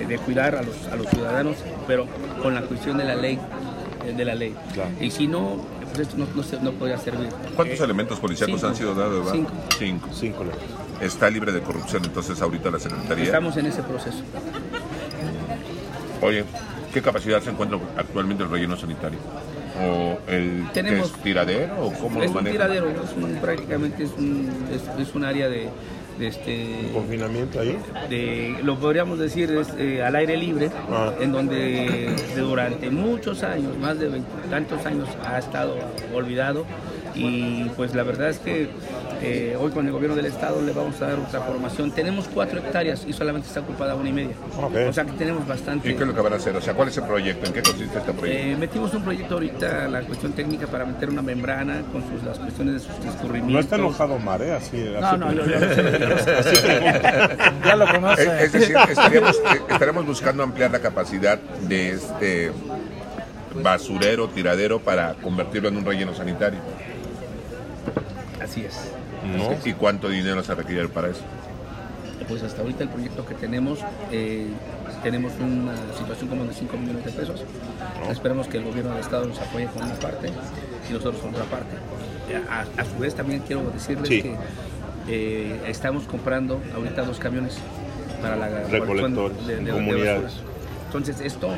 de 0.09 0.19
cuidar 0.19 0.55
a 0.57 0.63
los, 0.63 0.77
a 0.93 0.97
los 0.97 1.07
ciudadanos, 1.09 1.57
pero 1.87 2.07
con 2.43 2.55
la 2.55 2.63
cuestión 2.63 2.97
de 2.99 3.05
la 3.05 3.17
ley. 3.17 3.39
De 4.17 4.25
la 4.25 4.35
ley. 4.35 4.55
Claro. 4.75 4.91
Y 5.01 5.11
si 5.11 5.27
no, 5.27 5.57
pues 5.89 6.01
esto 6.01 6.19
no, 6.19 6.27
no, 6.35 6.43
se- 6.43 6.61
no 6.61 6.73
podría 6.73 6.99
servir. 6.99 7.31
¿Cuántos 7.57 7.81
Eh, 7.81 7.85
elementos 7.85 8.19
policíacos 8.21 8.63
han 8.63 8.77
sido 8.77 8.95
dados 8.95 9.13
de 9.15 9.19
baja? 9.21 9.33
Cinco. 9.33 9.51
Cinco. 9.79 10.09
Cinco. 10.13 10.45
Está 11.01 11.31
libre 11.31 11.53
de 11.53 11.61
corrupción 11.63 12.05
entonces 12.05 12.41
ahorita 12.43 12.71
la 12.71 12.79
Secretaría. 12.79 13.25
Estamos 13.25 13.57
en 13.57 13.67
ese 13.67 13.83
proceso. 13.83 14.19
Oye, 16.21 16.45
¿qué 16.95 17.03
capacidad 17.03 17.43
se 17.43 17.51
encuentra 17.51 17.79
actualmente 17.99 18.45
el 18.45 18.51
relleno 18.51 18.77
sanitario? 18.77 19.19
¿O 19.83 20.17
el 20.31 20.69
Tenemos- 20.73 21.11
es 21.11 21.23
tiradero 21.23 21.75
o 21.85 21.93
cómo 21.93 22.21
es 22.23 22.27
lo 22.27 22.39
un 22.39 22.45
manejan? 22.45 22.53
tiradero, 22.53 22.89
es 22.91 23.13
un- 23.23 23.37
prácticamente 23.41 24.05
es 24.05 24.11
un, 24.17 24.49
es, 24.73 25.09
es 25.09 25.15
un 25.17 25.25
área 25.25 25.49
de, 25.49 25.69
de 26.21 26.27
este 26.29 26.91
¿Confinamiento 26.95 27.59
ahí? 27.59 27.77
de, 28.09 28.57
lo 28.63 28.79
podríamos 28.79 29.19
decir 29.19 29.51
es 29.51 29.69
eh, 29.77 30.01
al 30.05 30.15
aire 30.15 30.37
libre, 30.37 30.71
Ah. 30.89 31.13
en 31.21 31.33
donde 31.33 32.15
de 32.37 32.41
durante 32.41 32.89
muchos 32.91 33.43
años, 33.43 33.77
más 33.79 33.99
de 33.99 34.23
tantos 34.49 34.87
años, 34.87 35.09
ha 35.27 35.39
estado 35.39 35.75
olvidado. 36.15 36.65
Y 37.15 37.65
pues 37.77 37.95
la 37.95 38.03
verdad 38.03 38.31
es 38.31 38.39
que 38.39 38.69
eh, 39.23 39.57
hoy 39.59 39.71
con 39.71 39.87
el 39.87 39.93
gobierno 39.93 40.17
del 40.17 40.27
estado 40.27 40.61
le 40.61 40.73
vamos 40.73 41.01
a 41.01 41.07
dar 41.07 41.19
otra 41.19 41.41
formación. 41.41 41.91
Tenemos 41.93 42.29
cuatro 42.33 42.59
hectáreas 42.59 43.05
y 43.07 43.13
solamente 43.13 43.49
está 43.49 43.61
ocupada 43.61 43.95
una 43.95 44.09
y 44.09 44.13
media. 44.13 44.35
O 44.89 44.93
sea 44.93 45.05
que 45.05 45.13
tenemos 45.13 45.47
bastante. 45.47 45.91
¿Y 45.91 45.95
qué 45.95 46.03
es 46.03 46.09
lo 46.09 46.15
que 46.15 46.21
van 46.21 46.33
a 46.33 46.37
hacer? 46.37 46.57
O 46.57 46.61
sea, 46.61 46.75
¿cuál 46.75 46.89
es 46.89 46.97
el 46.97 47.05
proyecto? 47.05 47.47
¿En 47.47 47.53
qué 47.53 47.63
consiste 47.63 47.99
este 47.99 48.13
proyecto? 48.13 48.45
Eh, 48.45 48.57
metimos 48.57 48.93
un 48.95 49.03
proyecto 49.03 49.35
ahorita, 49.35 49.89
la 49.89 50.03
cuestión 50.03 50.33
técnica 50.33 50.67
para 50.67 50.85
meter 50.85 51.09
una 51.11 51.23
membrana 51.23 51.83
con 51.93 52.03
sus, 52.03 52.23
las 52.25 52.39
cuestiones 52.39 52.75
de 52.75 52.81
sus 52.81 53.05
escurrimientos. 53.05 53.53
No 53.53 53.61
está 53.61 53.77
enojado 53.77 54.19
Mar, 54.19 54.43
¿eh? 54.43 54.53
Así, 54.53 54.77
No, 55.01 55.07
así 55.07 55.19
no, 55.19 55.33
yo, 55.33 55.45
yo 55.47 55.59
sé. 55.61 57.39
Ya 57.65 57.77
lo 57.77 57.87
conoce. 57.87 58.25
Eh, 58.25 58.45
es 58.45 58.53
decir, 58.53 58.77
estaríamos, 58.89 59.37
eh, 59.37 59.61
estaríamos 59.69 60.07
buscando 60.07 60.43
ampliar 60.43 60.71
la 60.71 60.81
capacidad 60.81 61.39
de 61.39 61.91
este 61.91 62.53
basurero, 63.63 64.29
tiradero, 64.29 64.81
para 64.81 65.15
convertirlo 65.15 65.69
en 65.69 65.77
un 65.77 65.85
relleno 65.85 66.15
sanitario. 66.15 66.59
Así 68.45 68.65
es. 68.65 68.75
¿No? 69.37 69.57
¿Y 69.65 69.73
cuánto 69.75 70.09
dinero 70.09 70.43
se 70.43 70.55
requiere 70.55 70.89
para 70.89 71.09
eso? 71.09 71.23
Pues 72.29 72.43
hasta 72.43 72.63
ahorita 72.63 72.85
el 72.85 72.89
proyecto 72.91 73.27
que 73.27 73.35
tenemos, 73.35 73.81
eh, 74.11 74.47
tenemos 75.03 75.33
una 75.41 75.75
situación 75.99 76.29
como 76.29 76.45
de 76.45 76.55
5 76.55 76.77
millones 76.77 77.05
de 77.05 77.11
pesos. 77.13 77.43
Esperemos 78.11 78.47
que 78.49 78.59
el 78.59 78.65
gobierno 78.65 78.93
del 78.93 79.01
Estado 79.01 79.27
nos 79.27 79.39
apoye 79.41 79.67
con 79.67 79.83
una 79.83 79.95
parte 79.95 80.29
y 80.89 80.93
nosotros 80.93 81.21
con 81.21 81.31
otra 81.35 81.45
parte. 81.45 81.77
A, 82.51 82.65
a 82.81 82.85
su 82.85 82.99
vez 82.99 83.15
también 83.15 83.41
quiero 83.47 83.63
decirles 83.71 84.09
Sí. 84.09 84.23
que 84.23 84.37
eh, 85.09 85.61
estamos 85.67 86.05
comprando 86.05 86.61
ahorita 86.75 87.03
dos 87.03 87.19
camiones 87.19 87.59
para 88.23 88.37
la 88.37 88.49
Recolectores, 88.49 89.37
recolección 89.37 89.67
comunidades. 89.77 90.23
basura. 90.25 90.45
Entonces 90.87 91.21
esto 91.21 91.51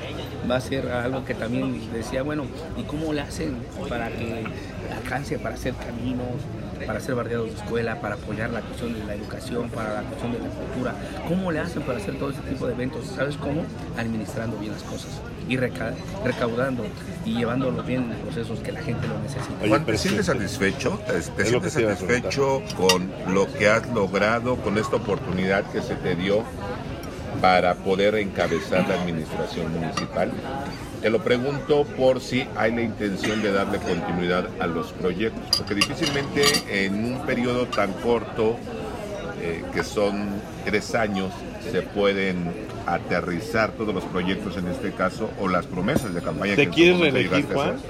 va 0.50 0.56
a 0.56 0.60
ser 0.60 0.88
algo 0.88 1.24
que 1.24 1.34
también 1.34 1.92
decía, 1.92 2.22
bueno, 2.22 2.44
¿y 2.76 2.82
cómo 2.84 3.12
le 3.12 3.20
hacen 3.20 3.58
para 3.88 4.08
que 4.08 4.44
alcance 4.92 5.38
para 5.38 5.54
hacer 5.54 5.74
caminos, 5.74 6.26
para 6.86 6.98
hacer 6.98 7.14
bardeados 7.14 7.50
de 7.50 7.56
escuela, 7.56 8.00
para 8.00 8.14
apoyar 8.16 8.50
la 8.50 8.60
cuestión 8.60 8.92
de 8.94 9.04
la 9.04 9.14
educación, 9.14 9.68
para 9.70 9.94
la 9.94 10.02
cuestión 10.02 10.32
de 10.32 10.38
la 10.38 10.48
cultura? 10.48 10.94
¿Cómo 11.28 11.50
le 11.52 11.60
hacen 11.60 11.82
para 11.82 11.98
hacer 11.98 12.18
todo 12.18 12.30
ese 12.30 12.40
tipo 12.42 12.66
de 12.66 12.74
eventos? 12.74 13.06
¿Sabes 13.16 13.36
cómo? 13.36 13.62
Administrando 13.98 14.56
bien 14.58 14.72
las 14.72 14.82
cosas 14.82 15.20
y 15.48 15.56
reca- 15.56 15.94
recaudando 16.24 16.84
y 17.24 17.34
llevándolo 17.38 17.82
bien 17.82 18.02
en 18.04 18.08
los 18.10 18.18
procesos 18.18 18.58
que 18.60 18.72
la 18.72 18.80
gente 18.82 19.06
lo 19.08 19.18
necesita. 19.20 19.54
Oye, 19.60 19.68
Juan, 19.68 19.84
¿te 19.86 19.96
sientes 19.98 20.26
satisfecho? 20.26 21.00
¿Te, 21.06 21.22
sientes 21.44 21.74
te 21.74 21.82
satisfecho 21.86 22.62
con 22.76 23.10
lo 23.34 23.52
que 23.52 23.68
has 23.68 23.88
logrado, 23.90 24.56
con 24.56 24.76
esta 24.78 24.96
oportunidad 24.96 25.64
que 25.70 25.82
se 25.82 25.94
te 25.94 26.14
dio 26.16 26.42
para 27.40 27.74
poder 27.74 28.14
encabezar 28.16 28.88
la 28.88 28.94
administración 28.94 29.72
municipal? 29.72 30.30
Te 31.00 31.10
lo 31.10 31.22
pregunto 31.22 31.84
por 31.84 32.20
si 32.20 32.46
hay 32.56 32.74
la 32.74 32.82
intención 32.82 33.42
de 33.42 33.52
darle 33.52 33.78
continuidad 33.78 34.48
a 34.60 34.66
los 34.66 34.92
proyectos, 34.92 35.56
porque 35.56 35.74
difícilmente 35.74 36.42
en 36.68 37.04
un 37.04 37.26
periodo 37.26 37.66
tan 37.66 37.92
corto, 37.92 38.56
eh, 39.40 39.62
que 39.72 39.84
son 39.84 40.28
tres 40.64 40.94
años, 40.94 41.32
se 41.70 41.82
pueden 41.82 42.50
aterrizar 42.86 43.72
todos 43.72 43.94
los 43.94 44.04
proyectos 44.04 44.56
en 44.56 44.68
este 44.68 44.92
caso 44.92 45.30
o 45.40 45.48
las 45.48 45.66
promesas 45.66 46.14
de 46.14 46.22
campaña 46.22 46.54
¿Te 46.56 46.66
que 46.66 46.70
quieres 46.72 47.00
reelegir, 47.00 47.46
Juan? 47.52 47.70
hacer. 47.76 47.80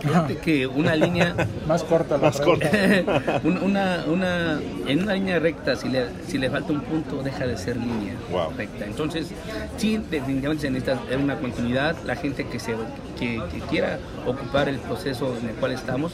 Fíjate 0.00 0.36
que 0.38 0.66
una 0.66 0.94
línea 0.96 1.34
Más 1.66 1.82
corta 1.84 2.16
la 2.16 2.24
Más 2.24 2.40
corta. 2.40 2.68
Un- 3.44 3.58
una, 3.58 4.04
una, 4.06 4.60
en 4.86 5.02
una 5.02 5.14
línea 5.14 5.38
recta, 5.38 5.76
si 5.76 5.88
le, 5.88 6.06
si 6.26 6.38
le 6.38 6.50
falta 6.50 6.72
un 6.72 6.80
punto, 6.82 7.22
deja 7.22 7.46
de 7.46 7.56
ser 7.56 7.76
línea 7.76 8.14
Wow. 8.30 8.52
recta. 8.56 8.84
Entonces, 8.86 9.28
sí, 9.76 9.98
definitivamente 10.10 10.62
se 10.66 10.70
necesita 10.70 10.98
una 11.16 11.36
continuidad. 11.36 11.96
La 12.04 12.16
gente 12.16 12.46
que, 12.46 12.58
se, 12.58 12.74
que, 13.18 13.40
que 13.52 13.58
quiera 13.70 13.98
ocupar 14.26 14.68
el 14.68 14.78
proceso 14.78 15.36
en 15.40 15.50
el 15.50 15.54
cual 15.56 15.72
estamos, 15.72 16.12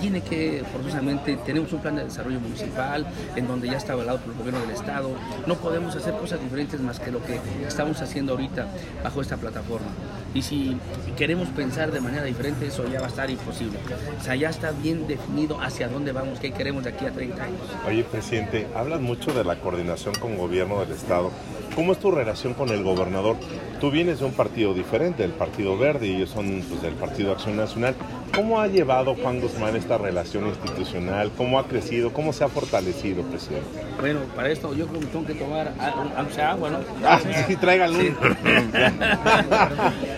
tiene 0.00 0.22
que, 0.22 0.62
forzosamente, 0.72 1.36
tenemos 1.44 1.72
un 1.72 1.80
plan 1.80 1.96
de 1.96 2.04
desarrollo 2.04 2.40
municipal 2.40 3.06
en 3.36 3.46
donde 3.46 3.68
ya 3.68 3.76
está 3.76 3.92
avalado 3.92 4.18
por 4.20 4.32
el 4.32 4.38
gobierno 4.38 4.60
del 4.60 4.70
Estado. 4.70 5.10
No 5.46 5.54
podemos 5.56 5.94
hacer 5.96 6.14
cosas 6.14 6.40
diferentes 6.40 6.80
más 6.80 6.98
que 6.98 7.10
lo 7.10 7.22
que 7.22 7.38
estamos 7.66 8.00
haciendo 8.00 8.32
ahorita 8.32 8.66
bajo 9.02 9.20
esta 9.20 9.36
plataforma. 9.36 9.88
Y 10.32 10.42
si 10.42 10.76
queremos 11.16 11.48
pensar 11.48 11.90
de 11.90 12.00
manera 12.00 12.22
diferente, 12.22 12.66
eso 12.66 12.86
ya 12.88 13.00
va 13.00 13.06
a 13.06 13.08
estar 13.08 13.28
imposible. 13.30 13.78
O 14.18 14.22
sea, 14.22 14.36
ya 14.36 14.48
está 14.50 14.70
bien 14.70 15.08
definido 15.08 15.60
hacia 15.60 15.88
dónde 15.88 16.12
vamos, 16.12 16.38
qué 16.38 16.52
queremos 16.52 16.84
de 16.84 16.90
aquí 16.90 17.04
a 17.04 17.10
30 17.10 17.42
años. 17.42 17.60
Oye, 17.86 18.04
presidente, 18.04 18.68
hablas 18.74 19.00
mucho 19.00 19.32
de 19.32 19.42
la 19.42 19.56
coordinación 19.56 20.14
con 20.14 20.36
gobierno 20.36 20.80
del 20.80 20.92
Estado. 20.92 21.32
¿Cómo 21.74 21.92
es 21.92 21.98
tu 21.98 22.10
relación 22.10 22.54
con 22.54 22.68
el 22.68 22.84
gobernador? 22.84 23.36
Tú 23.80 23.90
vienes 23.90 24.20
de 24.20 24.26
un 24.26 24.32
partido 24.32 24.72
diferente, 24.72 25.24
el 25.24 25.32
Partido 25.32 25.76
Verde, 25.76 26.06
y 26.06 26.16
ellos 26.16 26.30
son 26.30 26.62
pues, 26.68 26.82
del 26.82 26.94
Partido 26.94 27.32
Acción 27.32 27.56
Nacional. 27.56 27.94
¿Cómo 28.34 28.60
ha 28.60 28.68
llevado 28.68 29.16
Juan 29.16 29.40
Guzmán 29.40 29.74
esta 29.74 29.98
relación 29.98 30.46
institucional? 30.46 31.32
¿Cómo 31.36 31.58
ha 31.58 31.66
crecido? 31.66 32.12
¿Cómo 32.12 32.32
se 32.32 32.44
ha 32.44 32.48
fortalecido, 32.48 33.22
presidente? 33.24 33.89
Bueno, 34.00 34.20
para 34.34 34.48
esto 34.50 34.74
yo 34.74 34.86
creo 34.86 35.00
que 35.00 35.06
tengo 35.06 35.26
que 35.26 35.34
tomar 35.34 35.72
a- 35.78 35.94
aunque 36.18 36.34
sea 36.34 36.52
agua, 36.52 36.70
¿no? 36.70 36.78
Ah, 37.06 37.18
sí, 37.46 37.56
tráiganlo. 37.56 37.98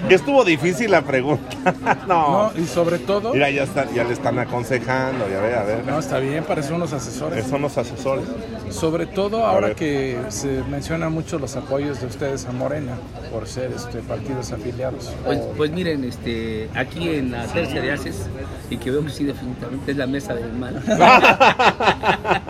Que 0.09 0.14
estuvo 0.14 0.45
difícil 0.45 0.90
la 0.90 1.03
pregunta. 1.03 1.57
no. 2.09 2.53
No, 2.53 2.53
y 2.61 2.64
sobre 2.66 2.99
todo, 2.99 3.33
Mira, 3.33 3.51
ya, 3.51 3.64
está, 3.64 3.90
ya 3.92 4.05
le 4.05 4.12
están 4.12 4.38
aconsejando, 4.38 5.29
ya 5.29 5.40
ve, 5.40 5.55
a 5.55 5.62
ver. 5.64 5.85
no, 5.85 5.99
está 5.99 6.18
bien, 6.18 6.45
para 6.45 6.61
eso 6.61 6.75
unos 6.75 6.92
asesores. 6.92 7.47
Son 7.47 7.62
los 7.62 7.77
asesores. 7.79 8.25
Sobre 8.71 9.07
todo 9.07 9.45
A 9.47 9.51
ahora 9.51 9.68
ver. 9.68 9.77
que 9.77 10.18
se 10.29 10.62
mencionan 10.71 11.12
mucho 11.12 11.38
los 11.38 11.57
apoyos 11.57 12.01
de 12.01 12.07
ustedes 12.07 12.47
a 12.47 12.53
Morena 12.53 12.92
por 13.33 13.47
ser 13.49 13.71
este, 13.75 13.99
partidos 14.01 14.53
afiliados. 14.53 15.12
Pues, 15.25 15.38
O- 15.38 15.53
pues 15.57 15.71
miren, 15.73 16.05
este, 16.05 16.68
aquí 16.75 17.09
en 17.09 17.33
la 17.33 17.45
tercia 17.47 17.81
de 17.83 17.92
Haces, 17.92 18.27
y 18.71 18.77
que 18.77 18.90
veo 18.90 19.05
que 19.05 19.11
sí 19.11 19.25
definitivamente 19.25 19.90
es 19.92 19.97
la 19.97 20.07
mesa 20.07 20.35
del 20.35 20.53
mal. 20.53 20.83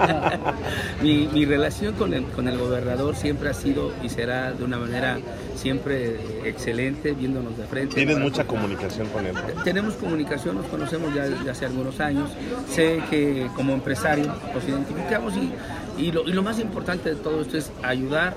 mi, 1.03 1.29
mi 1.33 1.45
relación 1.45 1.95
con 1.95 2.15
el, 2.15 2.25
con 2.25 2.49
el 2.49 2.59
gobernador 2.59 3.17
siempre 3.17 3.49
ha 3.51 3.55
sido 3.55 3.93
y 4.03 4.09
será 4.09 4.53
de 4.53 4.65
una 4.65 4.79
manera 4.79 5.19
siempre 5.57 6.17
excelente, 6.45 7.13
viéndonos 7.13 7.57
de 7.57 7.65
frente. 7.65 7.95
Tienes 7.95 8.19
mucha 8.19 8.47
comunicación 8.47 9.09
con 9.09 9.27
él. 9.27 9.35
Tenemos 9.65 9.95
comunicación, 9.95 10.57
nos 10.57 10.67
conocemos 10.67 11.15
ya 11.15 11.29
desde 11.29 11.51
hace 11.51 11.67
algunos 11.67 12.01
años. 12.01 12.31
Sé 12.69 13.03
que 13.11 13.49
como 13.55 13.73
empresario 13.73 14.33
nos 14.55 14.65
identificamos 14.65 15.35
y, 15.37 15.53
y, 16.03 16.13
lo, 16.13 16.23
y 16.23 16.33
lo 16.33 16.43
más 16.43 16.59
importante 16.59 17.11
de 17.11 17.17
todo 17.17 17.43
esto 17.43 17.59
es 17.59 17.71
ayudar 17.83 18.35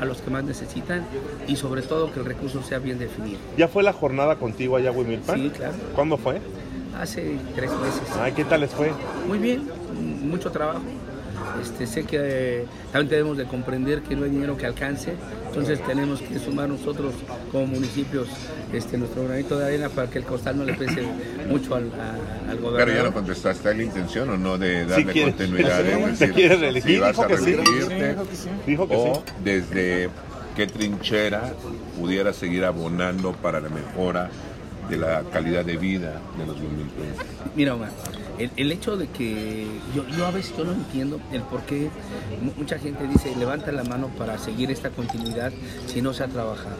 a 0.00 0.04
los 0.04 0.20
que 0.20 0.30
más 0.30 0.44
necesitan 0.44 1.04
y 1.48 1.56
sobre 1.56 1.82
todo 1.82 2.12
que 2.12 2.20
el 2.20 2.26
recurso 2.26 2.62
sea 2.62 2.78
bien 2.78 2.98
definido. 2.98 3.38
¿Ya 3.56 3.68
fue 3.68 3.82
la 3.82 3.92
jornada 3.92 4.36
contigo 4.36 4.76
allá, 4.76 4.92
Huimilpan? 4.92 5.36
Sí, 5.40 5.50
claro. 5.50 5.74
¿Cuándo 5.94 6.16
fue? 6.16 6.40
Hace 7.00 7.36
tres 7.54 7.70
meses. 7.70 8.02
Ay, 8.20 8.32
¿qué 8.32 8.44
tal 8.44 8.60
les 8.60 8.70
fue? 8.70 8.92
Muy 9.26 9.38
bien, 9.38 9.68
mucho 10.22 10.50
trabajo. 10.50 10.82
Este, 11.62 11.86
sé 11.86 12.04
que 12.04 12.18
eh, 12.20 12.64
también 12.92 13.08
debemos 13.10 13.36
de 13.36 13.44
comprender 13.44 14.02
que 14.02 14.14
no 14.14 14.24
hay 14.24 14.30
dinero 14.30 14.56
que 14.56 14.66
alcance, 14.66 15.14
entonces 15.48 15.82
tenemos 15.84 16.20
que 16.22 16.38
sumar 16.38 16.68
nosotros 16.68 17.14
como 17.50 17.66
municipios 17.66 18.28
este, 18.72 18.96
nuestro 18.96 19.24
granito 19.24 19.58
de 19.58 19.66
arena 19.66 19.88
para 19.88 20.08
que 20.08 20.18
el 20.18 20.24
costal 20.24 20.56
no 20.58 20.64
le 20.64 20.74
pese 20.74 21.02
mucho 21.48 21.74
al, 21.74 21.90
a- 22.00 22.50
al 22.50 22.58
Pero 22.76 22.92
ya 22.92 23.02
no 23.02 23.12
contestaste, 23.12 23.68
¿hay 23.68 23.76
la 23.78 23.82
intención 23.82 24.28
o 24.30 24.36
no 24.36 24.56
de 24.58 24.84
darle 24.86 25.12
quiere- 25.12 25.30
continuidad? 25.32 25.82
¿Te 25.82 25.92
Es 26.04 26.18
decir, 26.18 26.34
quiere 26.34 26.56
reelegir? 26.56 26.92
si 26.92 26.98
vas 27.00 27.10
Dijo 27.10 27.22
a 27.22 27.26
que 27.26 27.36
sí. 27.38 27.44
reelegirte, 27.44 28.16
Dijo 28.66 28.88
que 28.88 28.94
sí. 28.94 29.00
O 29.02 29.14
sí. 29.26 29.32
desde 29.42 30.08
qué 30.54 30.66
trinchera 30.66 31.52
pudiera 31.98 32.32
seguir 32.32 32.64
abonando 32.64 33.32
para 33.32 33.60
la 33.60 33.68
mejora 33.68 34.30
de 34.88 34.96
la 34.96 35.22
calidad 35.32 35.64
de 35.64 35.76
vida 35.76 36.20
de 36.38 36.46
los 36.46 36.56
guimilpenses. 36.56 37.26
Mira, 37.56 37.74
Omar, 37.74 37.90
el, 38.38 38.50
el 38.56 38.72
hecho 38.72 38.96
de 38.96 39.08
que 39.08 39.66
yo, 39.94 40.06
yo 40.16 40.26
a 40.26 40.30
veces 40.30 40.54
yo 40.56 40.64
no 40.64 40.72
entiendo 40.72 41.20
el 41.32 41.42
por 41.42 41.62
qué 41.62 41.90
mu- 42.42 42.52
mucha 42.56 42.78
gente 42.78 43.06
dice 43.06 43.34
levanta 43.36 43.72
la 43.72 43.84
mano 43.84 44.08
para 44.16 44.38
seguir 44.38 44.70
esta 44.70 44.90
continuidad 44.90 45.52
si 45.86 46.00
no 46.02 46.12
se 46.14 46.24
ha 46.24 46.28
trabajado. 46.28 46.76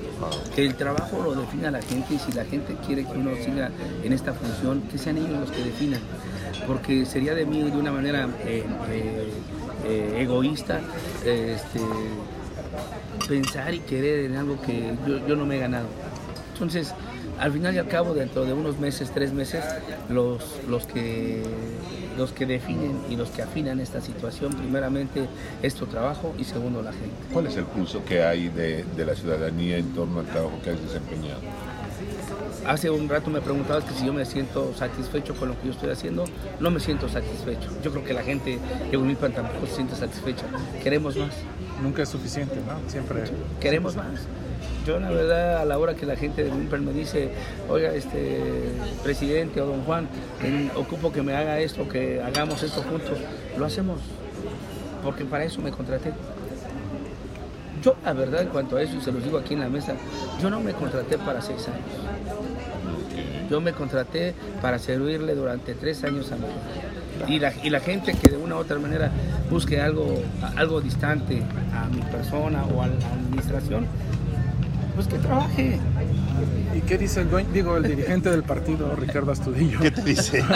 Que 0.54 0.64
el 0.66 0.74
trabajo 0.74 1.22
lo 1.22 1.34
defina 1.34 1.70
la 1.70 1.82
gente 1.82 2.14
y 2.14 2.18
si 2.18 2.32
la 2.32 2.44
gente 2.44 2.76
quiere 2.86 3.04
que 3.04 3.12
uno 3.12 3.30
siga 3.44 3.70
en 4.02 4.12
esta 4.12 4.32
función, 4.34 4.82
que 4.90 4.98
sean 4.98 5.18
ellos 5.18 5.40
los 5.40 5.50
que 5.50 5.64
definan. 5.64 6.00
Porque 6.66 7.06
sería 7.06 7.34
de 7.34 7.46
mí 7.46 7.62
de 7.62 7.76
una 7.76 7.92
manera 7.92 8.28
eh, 8.44 8.64
eh, 8.90 9.32
eh, 9.86 10.16
egoísta 10.20 10.80
este, 11.24 11.80
pensar 13.28 13.74
y 13.74 13.80
querer 13.80 14.26
en 14.26 14.36
algo 14.36 14.60
que 14.62 14.94
yo, 15.06 15.26
yo 15.26 15.36
no 15.36 15.46
me 15.46 15.56
he 15.56 15.60
ganado. 15.60 15.86
Entonces, 16.52 16.94
al 17.38 17.52
final 17.52 17.74
y 17.74 17.78
al 17.78 17.88
cabo, 17.88 18.14
dentro 18.14 18.44
de 18.44 18.52
unos 18.52 18.78
meses, 18.78 19.10
tres 19.12 19.32
meses, 19.32 19.64
los, 20.08 20.42
los, 20.68 20.86
que, 20.86 21.42
los 22.16 22.32
que 22.32 22.46
definen 22.46 22.98
y 23.08 23.16
los 23.16 23.30
que 23.30 23.42
afinan 23.42 23.80
esta 23.80 24.00
situación, 24.00 24.52
primeramente 24.52 25.26
es 25.62 25.74
tu 25.74 25.86
trabajo 25.86 26.34
y 26.38 26.44
segundo 26.44 26.82
la 26.82 26.92
gente. 26.92 27.16
¿Cuál 27.32 27.46
es 27.46 27.56
el 27.56 27.64
pulso 27.64 28.04
que 28.04 28.22
hay 28.22 28.48
de, 28.48 28.84
de 28.84 29.06
la 29.06 29.14
ciudadanía 29.14 29.78
en 29.78 29.92
torno 29.94 30.20
al 30.20 30.26
trabajo 30.26 30.58
que 30.62 30.70
has 30.70 30.82
desempeñado? 30.82 31.40
Hace 32.66 32.90
un 32.90 33.08
rato 33.08 33.30
me 33.30 33.40
preguntabas 33.40 33.84
que 33.84 33.94
si 33.94 34.06
yo 34.06 34.12
me 34.12 34.24
siento 34.24 34.74
satisfecho 34.74 35.34
con 35.34 35.48
lo 35.48 35.60
que 35.60 35.68
yo 35.68 35.72
estoy 35.72 35.90
haciendo, 35.90 36.24
no 36.60 36.70
me 36.70 36.80
siento 36.80 37.08
satisfecho. 37.08 37.70
Yo 37.82 37.90
creo 37.92 38.04
que 38.04 38.12
la 38.12 38.22
gente 38.22 38.58
de 38.90 38.96
Humilpan 38.96 39.32
tampoco 39.32 39.66
se 39.66 39.76
siente 39.76 39.96
satisfecha. 39.96 40.44
Queremos 40.82 41.16
más. 41.16 41.34
Nunca 41.82 42.02
es 42.02 42.08
suficiente, 42.08 42.56
¿no? 42.56 42.90
Siempre. 42.90 43.24
queremos 43.60 43.96
más. 43.96 44.26
Yo 44.88 44.98
la 44.98 45.10
verdad 45.10 45.58
a 45.60 45.64
la 45.66 45.78
hora 45.78 45.94
que 45.94 46.06
la 46.06 46.16
gente 46.16 46.42
de 46.42 46.50
Wimper 46.50 46.80
me 46.80 46.94
dice, 46.94 47.28
oiga, 47.68 47.92
este 47.92 48.40
presidente 49.02 49.60
o 49.60 49.66
don 49.66 49.82
Juan, 49.84 50.08
en- 50.42 50.70
ocupo 50.76 51.12
que 51.12 51.20
me 51.20 51.36
haga 51.36 51.60
esto, 51.60 51.86
que 51.86 52.22
hagamos 52.22 52.62
esto 52.62 52.80
juntos, 52.80 53.18
lo 53.58 53.66
hacemos, 53.66 54.00
porque 55.04 55.26
para 55.26 55.44
eso 55.44 55.60
me 55.60 55.70
contraté. 55.72 56.14
Yo 57.82 57.96
la 58.02 58.14
verdad 58.14 58.40
en 58.40 58.48
cuanto 58.48 58.78
a 58.78 58.82
eso, 58.82 58.96
y 58.96 59.02
se 59.02 59.12
los 59.12 59.22
digo 59.22 59.36
aquí 59.36 59.52
en 59.52 59.60
la 59.60 59.68
mesa, 59.68 59.92
yo 60.40 60.48
no 60.48 60.58
me 60.60 60.72
contraté 60.72 61.18
para 61.18 61.42
seis 61.42 61.68
años. 61.68 61.84
Yo 63.50 63.60
me 63.60 63.72
contraté 63.74 64.32
para 64.62 64.78
servirle 64.78 65.34
durante 65.34 65.74
tres 65.74 66.02
años 66.02 66.32
a 66.32 66.36
mi. 66.36 67.34
Y 67.34 67.40
la, 67.40 67.52
y 67.62 67.68
la 67.68 67.80
gente 67.80 68.14
que 68.14 68.30
de 68.30 68.38
una 68.38 68.54
u 68.54 68.58
otra 68.60 68.78
manera 68.78 69.10
busque 69.50 69.82
algo, 69.82 70.14
algo 70.56 70.80
distante 70.80 71.42
a 71.74 71.88
mi 71.94 72.00
persona 72.10 72.64
o 72.74 72.80
a 72.82 72.86
la 72.86 72.94
administración, 72.94 73.86
pues 74.98 75.06
que 75.06 75.18
trabaje. 75.18 75.78
¿Y 76.76 76.80
qué 76.80 76.98
dice 76.98 77.20
el 77.20 77.30
dueño, 77.30 77.48
digo, 77.52 77.76
el 77.76 77.84
dirigente 77.84 78.30
del 78.30 78.42
partido, 78.42 78.96
Ricardo 78.96 79.30
Astudillo? 79.30 79.78
¿Qué 79.78 79.92
te 79.92 80.02
dice? 80.02 80.42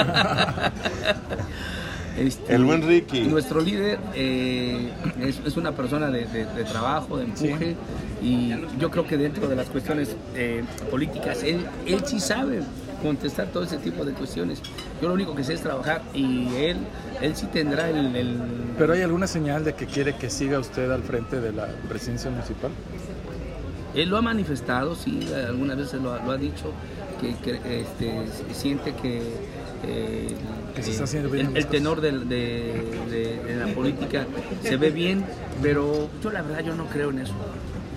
Este, 2.18 2.54
El 2.54 2.64
buen 2.66 2.86
Ricky. 2.86 3.20
Nuestro 3.22 3.62
líder 3.62 3.98
eh, 4.14 4.90
es, 5.22 5.40
es 5.46 5.56
una 5.56 5.72
persona 5.72 6.10
de, 6.10 6.26
de- 6.26 6.44
de 6.44 6.64
trabajo, 6.64 7.16
de 7.16 7.24
empuje, 7.24 7.74
y 8.22 8.50
yo 8.78 8.90
creo 8.90 9.06
que 9.06 9.16
dentro 9.16 9.48
de 9.48 9.56
las 9.56 9.68
cuestiones 9.70 10.14
eh, 10.34 10.62
políticas, 10.90 11.42
él, 11.42 11.64
él 11.86 12.02
sí 12.04 12.20
sabe 12.20 12.60
contestar 13.00 13.46
todo 13.46 13.64
ese 13.64 13.78
tipo 13.78 14.04
de 14.04 14.12
cuestiones. 14.12 14.60
Yo 15.00 15.08
lo 15.08 15.14
único 15.14 15.34
que 15.34 15.42
sé 15.42 15.54
es 15.54 15.62
trabajar 15.62 16.02
y 16.12 16.48
él, 16.56 16.76
él 17.22 17.34
sí 17.34 17.46
tendrá 17.46 17.88
el- 17.88 18.14
el, 18.14 18.36
¿Pero 18.76 18.92
hay 18.92 19.00
alguna 19.00 19.26
señal 19.26 19.64
de 19.64 19.72
que 19.74 19.86
quiere 19.86 20.14
que 20.14 20.28
siga 20.28 20.58
usted 20.58 20.90
al 20.90 21.02
frente 21.02 21.40
de 21.40 21.52
la 21.52 21.66
presidencia 21.88 22.30
municipal? 22.30 22.72
Él 23.94 24.08
lo 24.08 24.16
ha 24.16 24.22
manifestado, 24.22 24.94
sí, 24.94 25.28
algunas 25.46 25.76
veces 25.76 26.00
lo, 26.00 26.12
ha- 26.14 26.22
lo 26.24 26.30
ha 26.32 26.36
dicho, 26.36 26.72
que, 27.20 27.34
que, 27.36 27.80
este, 27.82 28.24
siente 28.54 28.94
que, 28.94 29.18
eh, 29.84 30.34
Que 30.74 30.82
se 30.82 30.88
eh, 30.88 30.92
está 30.92 31.04
haciendo 31.04 31.28
bien 31.30 31.48
el, 31.48 31.56
el 31.58 31.66
tenor 31.66 32.00
de, 32.00 32.12
de- 32.12 33.40
de 33.46 33.56
la 33.56 33.66
política 33.74 34.26
se 34.62 34.76
ve 34.76 34.90
bien, 34.90 35.24
pero 35.62 36.08
yo 36.22 36.30
la 36.30 36.42
verdad 36.42 36.64
yo 36.64 36.74
no 36.74 36.86
creo 36.86 37.10
en 37.10 37.20
eso. 37.20 37.34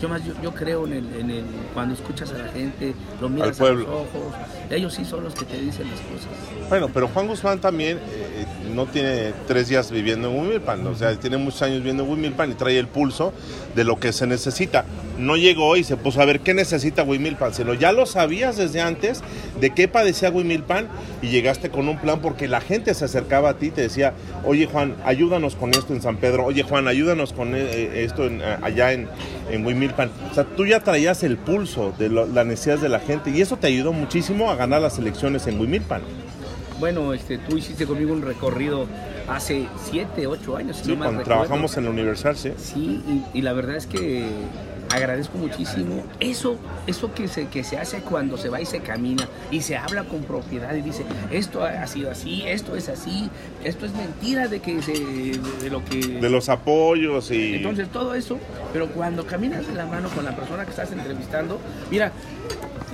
Yo 0.01 0.09
más 0.09 0.25
yo, 0.25 0.33
yo 0.43 0.53
creo 0.53 0.85
en 0.85 0.91
el, 0.93 1.15
en 1.15 1.31
el 1.31 1.43
cuando 1.73 1.93
escuchas 1.93 2.29
a 2.33 2.37
la 2.37 2.47
gente, 2.49 2.93
lo 3.21 3.29
miras 3.29 3.55
a 3.57 3.63
pueblo. 3.63 3.83
los 3.83 3.89
ojos, 3.89 4.33
ellos 4.69 4.93
sí 4.93 5.05
son 5.05 5.23
los 5.23 5.33
que 5.33 5.45
te 5.45 5.57
dicen 5.57 5.87
las 5.89 6.01
cosas. 6.01 6.67
Bueno, 6.69 6.89
pero 6.93 7.07
Juan 7.07 7.27
Guzmán 7.27 7.61
también 7.61 7.97
eh, 7.99 8.34
no 8.73 8.85
tiene 8.87 9.33
tres 9.47 9.67
días 9.69 9.91
viviendo 9.91 10.29
en 10.29 10.39
Huimilpan, 10.39 10.85
o 10.87 10.95
sea, 10.95 11.15
tiene 11.19 11.37
muchos 11.37 11.61
años 11.61 11.77
viviendo 11.77 12.03
en 12.03 12.09
Huimilpan 12.09 12.51
y 12.51 12.55
trae 12.55 12.77
el 12.79 12.87
pulso 12.87 13.31
de 13.75 13.83
lo 13.83 13.99
que 13.99 14.11
se 14.11 14.25
necesita. 14.27 14.85
No 15.19 15.37
llegó 15.37 15.77
y 15.77 15.83
se 15.83 15.95
puso 15.95 16.21
a 16.21 16.25
ver 16.25 16.41
qué 16.41 16.53
necesita 16.53 17.03
Huimilpan, 17.03 17.53
sino 17.53 17.73
ya 17.73 17.91
lo 17.91 18.05
sabías 18.05 18.57
desde 18.57 18.81
antes 18.81 19.21
de 19.61 19.69
qué 19.69 19.87
padecía 19.87 20.29
Huimilpan 20.31 20.87
y 21.21 21.27
llegaste 21.29 21.69
con 21.69 21.87
un 21.87 21.97
plan 21.99 22.19
porque 22.21 22.47
la 22.47 22.59
gente 22.59 22.93
se 22.93 23.05
acercaba 23.05 23.51
a 23.51 23.53
ti 23.57 23.67
y 23.67 23.71
te 23.71 23.81
decía, 23.81 24.13
oye 24.43 24.65
Juan, 24.65 24.95
ayúdanos 25.05 25.55
con 25.55 25.69
esto 25.71 25.93
en 25.93 26.01
San 26.01 26.17
Pedro, 26.17 26.45
oye 26.45 26.63
Juan, 26.63 26.87
ayúdanos 26.87 27.33
con 27.33 27.55
eh, 27.55 28.03
esto 28.03 28.25
en, 28.25 28.41
eh, 28.41 28.57
allá 28.61 28.91
en, 28.93 29.07
en. 29.51 29.65
O 29.65 30.33
sea, 30.33 30.43
tú 30.43 30.65
ya 30.65 30.79
traías 30.81 31.23
el 31.23 31.37
pulso 31.37 31.93
de 31.97 32.09
lo- 32.09 32.25
las 32.25 32.45
necesidades 32.45 32.81
de 32.81 32.89
la 32.89 32.99
gente 32.99 33.29
y 33.31 33.41
eso 33.41 33.57
te 33.57 33.67
ayudó 33.67 33.93
muchísimo 33.93 34.49
a 34.51 34.55
ganar 34.55 34.81
las 34.81 34.97
elecciones 34.99 35.47
en 35.47 35.59
Huimilpan. 35.59 36.01
Bueno, 36.79 37.13
este, 37.13 37.37
tú 37.37 37.57
hiciste 37.57 37.85
conmigo 37.85 38.13
un 38.13 38.21
recorrido 38.21 38.85
hace 39.27 39.67
siete, 39.89 40.27
ocho 40.27 40.57
años. 40.57 40.77
si 40.77 40.83
Sí, 40.85 40.91
no 40.91 40.97
cuando 40.97 41.19
recuerdo. 41.19 41.41
trabajamos 41.43 41.77
en 41.77 41.85
la 41.85 41.89
Universal, 41.91 42.35
sí. 42.35 42.51
Sí, 42.57 43.01
y, 43.33 43.37
y 43.39 43.41
la 43.41 43.53
verdad 43.53 43.75
es 43.75 43.87
que 43.87 44.25
agradezco 44.93 45.37
muchísimo 45.39 46.03
eso, 46.19 46.57
eso 46.87 47.13
que 47.13 47.27
se, 47.27 47.47
que 47.47 47.63
se 47.63 47.77
hace 47.77 47.99
cuando 48.01 48.37
se 48.37 48.49
va 48.49 48.61
y 48.61 48.65
se 48.65 48.79
camina 48.81 49.27
y 49.51 49.61
se 49.61 49.75
habla 49.75 50.03
con 50.03 50.21
propiedad 50.23 50.73
y 50.75 50.81
dice, 50.81 51.03
esto 51.31 51.63
ha 51.63 51.85
sido 51.87 52.11
así, 52.11 52.43
esto 52.45 52.75
es 52.75 52.87
así, 52.87 53.29
esto 53.63 53.85
es 53.87 53.93
mentira 53.93 54.47
de 54.47 54.59
que 54.61 54.81
se, 54.83 54.93
de, 54.93 55.39
de 55.63 55.69
lo 55.69 55.83
que... 55.83 55.97
De 55.99 56.29
los 56.29 56.47
apoyos 56.49 57.31
y... 57.31 57.55
Entonces 57.55 57.89
todo 57.89 58.13
eso, 58.13 58.37
pero 58.71 58.87
cuando 58.89 59.25
caminas 59.25 59.67
de 59.67 59.73
la 59.73 59.85
mano 59.87 60.07
con 60.09 60.23
la 60.23 60.35
persona 60.35 60.63
que 60.63 60.69
estás 60.69 60.91
entrevistando, 60.91 61.59
mira, 61.89 62.11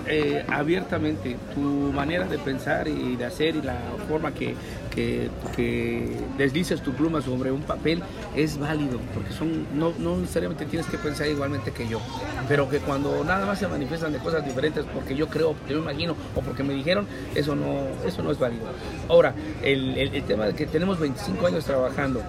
eh, 0.08 0.44
abiertamente 0.48 1.38
tu 1.54 1.62
manera 1.62 2.26
de 2.26 2.38
pensar 2.38 2.88
y 2.88 3.16
de 3.16 3.26
hacer 3.26 3.56
y 3.56 3.62
la 3.62 3.78
forma 4.08 4.34
que 4.34 4.56
que, 4.92 5.30
que 5.56 6.18
deslices 6.38 6.82
tu 6.82 6.94
pluma 6.94 7.22
sobre 7.22 7.52
un 7.52 7.62
papel 7.62 8.04
es 8.36 8.58
válido, 8.60 9.00
porque 9.14 9.32
son 9.32 9.66
no, 9.74 9.94
no 9.98 10.18
necesariamente 10.18 10.66
tienes 10.66 10.88
que 10.88 10.98
pensar 10.98 11.28
igualmente 11.28 11.72
que 11.72 11.88
yo, 11.88 12.00
pero 12.48 12.70
que 12.70 12.80
cuando 12.80 13.24
nada 13.24 13.46
más 13.46 13.58
se 13.60 13.68
manifiestan 13.68 14.12
de 14.14 14.20
cosas 14.20 14.46
diferentes 14.46 14.86
porque 14.94 15.16
yo 15.16 15.28
creo, 15.28 15.54
porque 15.54 15.74
yo 15.74 15.80
imagino 15.80 16.16
o 16.36 16.42
porque 16.42 16.64
me 16.64 16.74
dijeron, 16.74 17.08
eso 17.36 17.56
no, 17.56 17.88
eso 18.06 18.22
no 18.22 18.32
es 18.32 18.38
válido. 18.40 18.66
Ahora, 19.10 19.34
el, 19.64 19.98
el- 19.98 20.16
el 20.16 20.24
tema 20.24 20.46
de 20.46 20.54
que 20.54 20.66
tenemos 20.68 21.00
25 21.00 21.48
años 21.48 21.64
trabajando, 21.66 22.22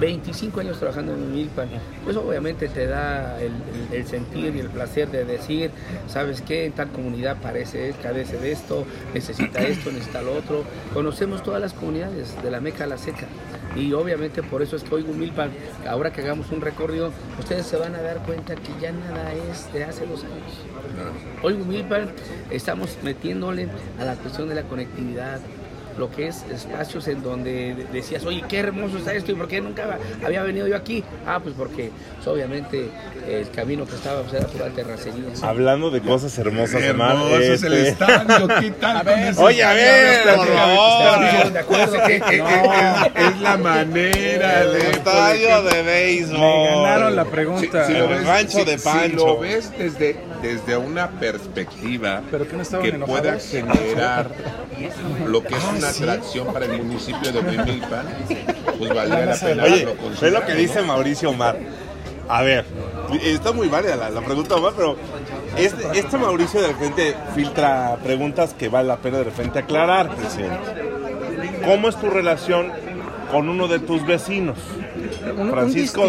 25 0.00 0.60
años 0.60 0.78
trabajando 0.78 1.12
en 1.14 1.32
Milpan, 1.34 1.68
pues 2.04 2.16
obviamente 2.16 2.68
te 2.68 2.86
da 2.86 3.38
el, 3.40 3.52
el- 3.90 3.94
el 4.00 4.06
sentir 4.06 4.54
y 4.54 4.60
el 4.60 4.68
placer 4.68 5.10
de 5.10 5.24
decir, 5.24 5.70
¿sabes 6.08 6.40
qué? 6.42 6.66
En 6.66 6.72
tal 6.72 6.88
comunidad 6.90 7.36
parece, 7.42 7.92
carece 8.02 8.38
de 8.38 8.52
esto, 8.52 8.84
necesita 9.12 9.60
esto, 9.62 9.90
necesita 9.90 10.22
lo 10.22 10.34
otro. 10.36 10.62
Conocemos 10.92 11.42
todas 11.42 11.60
las 11.60 11.72
comunidades, 11.72 12.03
de 12.10 12.50
la 12.50 12.60
Meca 12.60 12.84
a 12.84 12.86
la 12.86 12.98
Seca. 12.98 13.26
Y 13.76 13.92
obviamente 13.92 14.42
por 14.42 14.62
eso 14.62 14.76
es 14.76 14.84
que 14.84 14.94
hoy 14.94 15.04
Milpan, 15.04 15.50
ahora 15.88 16.12
que 16.12 16.20
hagamos 16.20 16.50
un 16.52 16.60
recorrido, 16.60 17.12
ustedes 17.38 17.66
se 17.66 17.76
van 17.76 17.94
a 17.94 18.02
dar 18.02 18.18
cuenta 18.18 18.54
que 18.54 18.72
ya 18.80 18.92
nada 18.92 19.32
es 19.32 19.72
de 19.72 19.84
hace 19.84 20.06
dos 20.06 20.22
años. 20.24 20.60
Hoy 21.42 21.54
Milpan 21.54 22.12
estamos 22.50 22.98
metiéndole 23.02 23.68
a 23.98 24.04
la 24.04 24.14
cuestión 24.16 24.48
de 24.48 24.54
la 24.54 24.62
conectividad, 24.62 25.40
lo 25.98 26.10
que 26.10 26.28
es 26.28 26.42
espacios 26.52 27.06
en 27.08 27.22
donde 27.22 27.86
decías, 27.92 28.24
oye, 28.24 28.42
qué 28.48 28.58
hermoso 28.58 28.98
está 28.98 29.12
esto 29.14 29.30
y 29.32 29.34
por 29.34 29.46
qué 29.48 29.60
nunca 29.60 29.98
había 30.24 30.42
venido 30.42 30.66
yo 30.66 30.76
aquí. 30.76 31.04
Ah, 31.26 31.38
pues 31.42 31.54
porque 31.56 31.90
pues, 32.16 32.26
obviamente 32.26 32.88
el 33.28 33.48
camino 33.50 33.86
que 33.86 33.94
estaba 33.94 34.22
pues, 34.22 34.34
era 34.34 34.46
pura 34.48 34.66
terracería. 34.70 35.24
Hablando 35.42 35.90
de 35.90 36.00
cosas 36.00 36.36
hermosas, 36.38 36.82
Omar. 36.90 37.12
Hermoso 37.12 37.38
es 37.38 37.62
el 37.62 37.72
este- 37.74 37.88
estadio, 37.90 38.48
¿qué 38.60 38.70
tal? 38.72 39.06
Oye, 39.38 39.62
a 39.62 39.72
ver, 39.72 40.18
estadio? 40.18 40.36
por 40.36 40.46
¿Están 40.48 40.68
favor. 40.68 41.52
de 41.52 41.58
acuerdo? 41.58 41.94
Es, 42.06 42.22
es- 42.22 43.34
es 43.34 43.40
la 43.40 43.56
manera 43.56 44.66
de... 44.66 44.90
Estadio 44.90 45.62
de 45.62 45.82
béisbol. 45.82 46.38
Me 46.40 46.68
ganaron 46.82 47.16
la 47.16 47.24
pregunta. 47.24 47.86
Si, 47.86 47.92
si 47.92 47.98
lo 47.98 48.04
El 48.06 48.10
ves, 48.18 48.26
rancho 48.26 48.58
si- 48.58 48.64
de 48.64 48.78
si 48.78 48.84
Pancho. 48.84 49.26
lo 49.26 49.38
ves 49.38 49.70
desde, 49.78 50.16
desde 50.44 50.76
una 50.76 51.08
perspectiva 51.08 52.20
¿Pero 52.30 52.46
que 52.46 52.56
no 52.56 52.80
que 52.80 52.92
pueda 52.92 53.38
generar 53.38 54.30
lo 55.26 55.42
que 55.42 55.54
es 55.56 55.64
una 55.64 55.88
atracción 55.88 56.52
para 56.52 56.66
el 56.66 56.82
municipio 56.82 57.32
de 57.32 57.38
Huimilpan, 57.40 58.06
pues 58.78 58.94
valdría 58.94 59.26
la 59.26 59.36
pena 59.36 59.64
Oye, 59.64 59.88
es 60.22 60.32
lo 60.32 60.44
que 60.44 60.52
¿no? 60.52 60.58
dice 60.58 60.82
Mauricio 60.82 61.30
Omar. 61.30 61.58
A 62.28 62.42
ver, 62.42 62.66
está 63.22 63.52
muy 63.52 63.68
válida 63.68 63.96
la, 63.96 64.10
la 64.10 64.20
pregunta, 64.20 64.56
Omar, 64.56 64.74
pero 64.76 64.96
este, 65.56 65.98
este 65.98 66.18
Mauricio 66.18 66.60
de 66.60 66.68
repente 66.68 67.14
filtra 67.34 67.96
preguntas 68.02 68.54
que 68.54 68.68
vale 68.68 68.88
la 68.88 68.98
pena 68.98 69.18
de 69.18 69.24
repente 69.24 69.60
aclarar, 69.60 70.14
presidente. 70.14 70.58
¿Cómo 71.64 71.88
es 71.88 71.96
tu 71.96 72.10
relación 72.10 72.70
con 73.30 73.48
uno 73.48 73.66
de 73.66 73.78
tus 73.78 74.04
vecinos? 74.06 74.58
Un- 75.38 75.50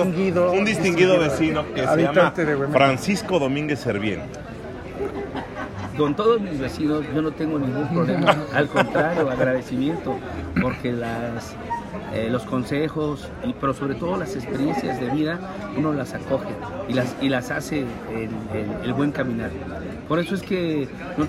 distinguido- 0.03 0.51
un 0.51 0.65
distinguido 0.65 1.19
vecino 1.19 1.65
que 1.73 1.81
se 1.81 1.86
llama. 2.03 2.13
Francisco 2.73 3.39
Domínguez 3.39 3.79
Servién. 3.79 4.21
Con 5.97 6.13
todos 6.15 6.41
mis 6.41 6.60
vecinos 6.60 7.05
yo 7.15 7.21
no 7.21 7.31
tengo 7.31 7.58
ningún 7.58 7.88
problema, 7.88 8.36
al 8.53 8.67
contrario, 8.67 9.29
agradecimiento, 9.29 10.17
porque 10.62 10.91
las, 10.91 11.55
eh, 12.13 12.27
los 12.29 12.43
consejos, 12.43 13.29
y, 13.45 13.53
pero 13.53 13.73
sobre 13.73 13.95
todo 13.95 14.17
las 14.17 14.36
experiencias 14.36 14.99
de 14.99 15.10
vida, 15.12 15.39
uno 15.77 15.93
las 15.93 16.13
acoge 16.13 16.49
y 16.89 16.93
las, 16.93 17.15
y 17.21 17.29
las 17.29 17.49
hace 17.49 17.79
el, 18.12 18.29
el- 18.53 18.84
el 18.84 18.93
buen 18.93 19.13
caminar. 19.13 19.51
Por 20.10 20.19
eso 20.19 20.36
es 20.36 20.41
que 20.41 20.89
no- 21.17 21.27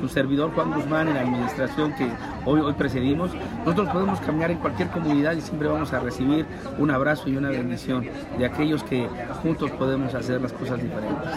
tu 0.00 0.08
servidor 0.08 0.50
Juan 0.54 0.72
Guzmán 0.72 1.08
en 1.08 1.14
la 1.14 1.20
administración 1.20 1.92
que 1.94 2.08
hoy, 2.44 2.60
hoy 2.60 2.72
presidimos, 2.74 3.30
nosotros 3.64 3.88
podemos 3.90 4.20
caminar 4.20 4.50
en 4.50 4.58
cualquier 4.58 4.88
comunidad 4.88 5.32
y 5.32 5.40
siempre 5.40 5.68
vamos 5.68 5.92
a 5.92 6.00
recibir 6.00 6.46
un 6.78 6.90
abrazo 6.90 7.28
y 7.28 7.36
una 7.36 7.48
bendición 7.50 8.06
de 8.38 8.46
aquellos 8.46 8.82
que 8.84 9.08
juntos 9.42 9.70
podemos 9.72 10.14
hacer 10.14 10.40
las 10.40 10.52
cosas 10.52 10.82
diferentes. 10.82 11.30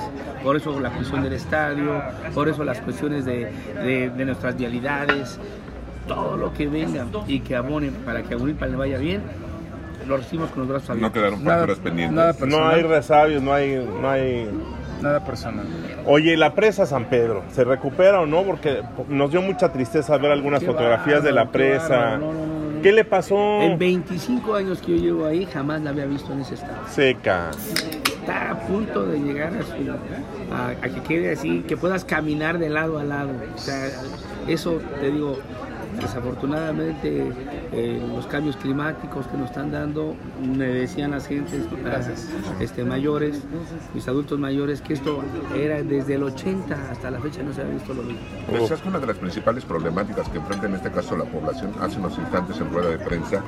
Por 0.43 0.56
eso 0.56 0.79
la 0.79 0.89
cuestión 0.91 1.23
del 1.23 1.34
estadio, 1.34 2.01
por 2.34 2.49
eso 2.49 2.63
las 2.63 2.79
cuestiones 2.82 3.25
de, 3.25 3.51
de- 3.84 4.10
de 4.10 4.25
nuestras 4.25 4.56
vialidades, 4.58 5.39
todo 6.08 6.36
lo 6.38 6.53
que 6.53 6.67
venga 6.67 7.06
y 7.27 7.39
que 7.39 7.56
abonen 7.56 7.93
para 8.06 8.23
que 8.23 8.34
a 8.34 8.38
Unilpan 8.38 8.71
le 8.71 8.77
vaya 8.77 8.97
bien, 8.97 9.21
lo 10.08 10.17
recibimos 10.17 10.49
con 10.51 10.60
los 10.60 10.67
brazos 10.67 10.89
No 10.89 10.93
abiertos. 11.08 11.13
quedaron 11.13 11.43
Nada, 11.45 11.58
facturas 11.60 11.79
pendientes. 11.79 12.15
nada 12.17 12.36
No 12.45 12.67
hay 12.67 12.82
resabios, 12.84 13.41
no 13.41 13.53
hay, 13.53 13.88
no 14.01 14.10
hay 14.10 14.49
Nada 15.01 15.23
personal. 15.25 15.65
Oye, 16.06 16.34
¿y 16.34 16.36
la 16.36 16.53
presa 16.53 16.86
San 16.86 17.06
Pedro, 17.06 17.43
¿se 17.51 17.63
recupera 17.63 18.21
o 18.21 18.25
no? 18.25 18.43
Porque 18.43 18.82
nos 19.10 19.32
dio 19.32 19.41
mucha 19.41 19.71
tristeza 19.71 20.17
ver 20.17 20.32
algunas 20.32 20.62
Qué 20.62 20.67
fotografías 20.67 21.23
de 21.23 21.32
la 21.32 21.51
presa. 21.51 22.17
No, 22.17 22.32
no, 22.32 22.45
no, 22.45 22.71
no. 22.71 22.82
¿Qué 22.82 22.91
le 22.91 23.06
pasó? 23.06 23.62
En 23.62 23.79
25 23.79 24.56
años 24.56 24.82
que 24.82 24.97
yo 24.97 25.03
llevo 25.03 25.25
ahí, 25.25 25.45
jamás 25.45 25.82
la 25.82 25.91
había 25.91 26.06
visto 26.06 26.34
en 26.34 26.41
ese 26.41 26.56
estado. 26.56 26.77
Seca. 26.89 27.51
Está 28.06 28.51
a 28.51 28.60
punto 28.60 29.06
de 29.06 29.19
llegar 29.19 29.53
a, 29.53 29.63
su, 29.63 30.53
a, 30.53 30.67
a 30.69 30.89
que 30.89 31.01
quede 31.01 31.32
así, 31.32 31.63
que 31.67 31.77
puedas 31.77 32.03
caminar 32.03 32.58
de 32.60 32.69
lado 32.69 32.99
a 32.99 33.03
lado. 33.03 33.32
O 33.56 33.58
sea, 33.58 33.89
eso 34.47 34.82
te 34.99 35.12
digo, 35.12 35.39
desafortunadamente 35.99 37.32
eh, 37.71 38.01
los 38.13 38.27
cambios 38.27 38.58
climáticos 38.58 39.27
que 39.27 39.38
nos 39.38 39.49
están 39.49 39.71
dando, 39.71 40.15
me 40.41 40.65
decían 40.65 41.12
las 41.12 41.27
gentes 41.27 41.65
las, 41.84 42.10
este, 42.60 42.84
mayores, 42.84 43.41
mis 43.93 44.08
adultos 44.08 44.39
mayores, 44.39 44.82
que 44.82 44.93
esto 44.93 45.23
era 45.56 45.82
desde 45.84 46.15
el 46.15 46.23
80 46.23 46.91
hasta 46.91 47.12
la 47.12 47.19
fecha 47.19 47.43
no 47.43 47.53
se 47.53 47.62
había 47.62 47.73
visto 47.73 47.93
lo 47.93 48.03
mismo. 48.03 48.21
Pues 48.49 48.71
es 48.71 48.82
que 48.82 48.88
una 48.88 48.99
de 48.99 49.08
las 49.08 49.17
principales 49.17 49.65
problemáticas 49.65 50.29
que 50.29 50.38
enfrenta 50.38 50.67
en 50.67 50.75
este 50.75 50.91
caso 50.91 51.15
la 51.17 51.25
población 51.25 51.71
hace 51.82 51.99
unos 51.99 52.17
instantes 52.17 52.60
en 52.60 52.71
rueda 52.71 52.89
de 52.89 52.99
prensa 52.99 53.43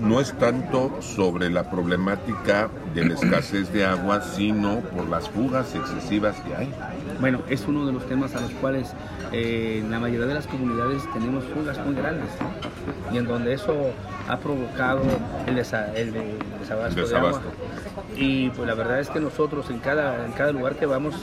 no 0.00 0.20
es 0.20 0.32
tanto 0.34 1.00
sobre 1.00 1.50
la 1.50 1.70
problemática 1.70 2.68
de 2.94 3.04
la 3.04 3.14
escasez 3.14 3.72
de 3.72 3.84
agua, 3.84 4.20
sino 4.20 4.80
por 4.80 5.08
las 5.08 5.28
fugas 5.28 5.74
excesivas 5.74 6.36
que 6.40 6.54
hay. 6.54 6.70
Bueno, 7.20 7.40
es 7.48 7.66
uno 7.66 7.86
de 7.86 7.92
los 7.92 8.06
temas 8.06 8.34
a 8.34 8.40
los 8.40 8.50
cuales 8.52 8.92
eh, 9.32 9.80
en 9.82 9.90
la 9.90 9.98
mayoría 9.98 10.26
de 10.26 10.34
las 10.34 10.46
comunidades 10.46 11.02
tenemos 11.12 11.44
fugas 11.44 11.78
muy 11.84 11.94
grandes 11.94 12.28
¿no? 12.40 13.14
y 13.14 13.18
en 13.18 13.26
donde 13.26 13.52
eso 13.54 13.90
ha 14.28 14.38
provocado 14.38 15.02
el, 15.46 15.56
desa- 15.56 15.92
el 15.94 16.12
de- 16.12 16.36
desabasto, 16.60 17.00
de 17.00 17.16
agua. 17.16 17.40
Y 18.16 18.50
pues 18.50 18.66
la 18.66 18.74
verdad 18.74 19.00
es 19.00 19.08
que 19.10 19.20
nosotros 19.20 19.70
en 19.70 19.78
cada, 19.78 20.24
en 20.26 20.32
cada 20.32 20.52
lugar 20.52 20.74
que 20.76 20.86
vamos, 20.86 21.14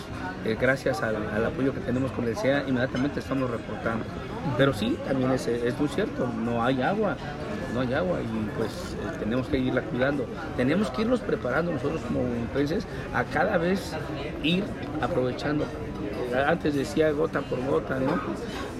eh, 0.45 0.57
gracias 0.59 1.01
al, 1.03 1.15
al 1.35 1.45
apoyo 1.45 1.73
que 1.73 1.79
tenemos 1.81 2.11
con 2.11 2.25
el 2.27 2.35
SEA, 2.37 2.63
inmediatamente 2.67 3.19
estamos 3.19 3.49
reportando. 3.49 4.05
Pero 4.57 4.73
sí, 4.73 4.97
también 5.07 5.31
es, 5.31 5.47
es 5.47 5.77
muy 5.79 5.87
cierto, 5.89 6.27
no 6.27 6.63
hay 6.63 6.81
agua, 6.81 7.15
no 7.73 7.81
hay 7.81 7.93
agua 7.93 8.19
y 8.21 8.57
pues 8.57 8.69
eh, 8.71 9.17
tenemos 9.19 9.47
que 9.47 9.57
irla 9.57 9.81
cuidando. 9.81 10.25
Tenemos 10.55 10.89
que 10.91 11.01
irnos 11.01 11.19
preparando 11.21 11.71
nosotros 11.71 12.01
como 12.07 12.21
influencers 12.21 12.85
a 13.13 13.23
cada 13.23 13.57
vez 13.57 13.93
ir 14.43 14.63
aprovechando. 15.01 15.65
Antes 16.33 16.73
decía 16.75 17.11
gota 17.11 17.41
por 17.41 17.63
gota, 17.65 17.99
¿no? 17.99 18.19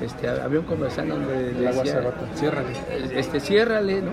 Este, 0.02 0.28
había 0.28 0.60
un 0.60 0.66
comercial 0.66 1.10
donde 1.10 1.50
El 1.52 1.68
agua 1.68 1.86
se 1.86 1.94
decía, 1.94 2.00
agota. 2.00 2.36
Ciérrale. 2.36 2.68
este, 3.20 3.40
ciérrale, 3.40 4.02
¿no? 4.02 4.12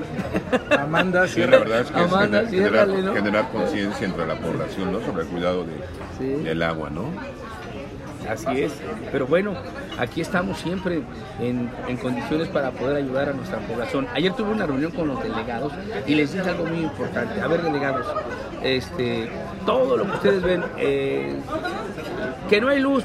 Amanda, 0.79 1.27
Sí, 1.27 1.41
la 1.41 1.47
ciérrale. 1.47 1.59
verdad 1.65 1.81
es 1.81 1.91
que 1.91 2.01
es 2.05 2.13
Amanda, 2.13 2.45
generar, 2.47 2.89
¿no? 2.89 3.15
generar 3.15 3.49
conciencia 3.51 4.07
entre 4.07 4.27
la 4.27 4.35
población 4.37 4.93
¿no? 4.93 5.01
sobre 5.01 5.23
el 5.23 5.29
cuidado 5.29 5.65
de- 5.65 5.73
Sí. 6.19 6.43
del 6.45 6.63
agua, 6.63 6.91
¿no? 6.91 7.05
Así 8.29 8.61
es, 8.63 8.73
pero 9.11 9.27
bueno, 9.27 9.55
aquí 9.99 10.21
estamos 10.21 10.59
siempre 10.59 11.01
en, 11.41 11.69
en 11.89 11.97
condiciones 11.97 12.47
para 12.49 12.71
poder 12.71 12.97
ayudar 12.99 13.31
a 13.31 13.33
nuestra 13.33 13.59
población. 13.61 14.07
Ayer 14.15 14.33
tuve 14.35 14.51
una 14.53 14.67
reunión 14.67 14.93
con 14.93 15.09
los 15.09 15.21
delegados 15.23 15.73
y 16.07 16.15
les 16.15 16.33
dije 16.33 16.49
algo 16.49 16.67
muy 16.67 16.81
importante. 16.81 17.41
A 17.41 17.49
ver, 17.49 17.63
delegados, 17.63 18.07
este, 18.63 19.29
todo 19.67 19.97
lo 19.97 20.05
que 20.05 20.11
ustedes 20.13 20.43
ven, 20.43 20.63
eh, 20.79 21.35
que 22.49 22.61
no 22.61 22.69
hay 22.69 22.79
luz, 22.79 23.05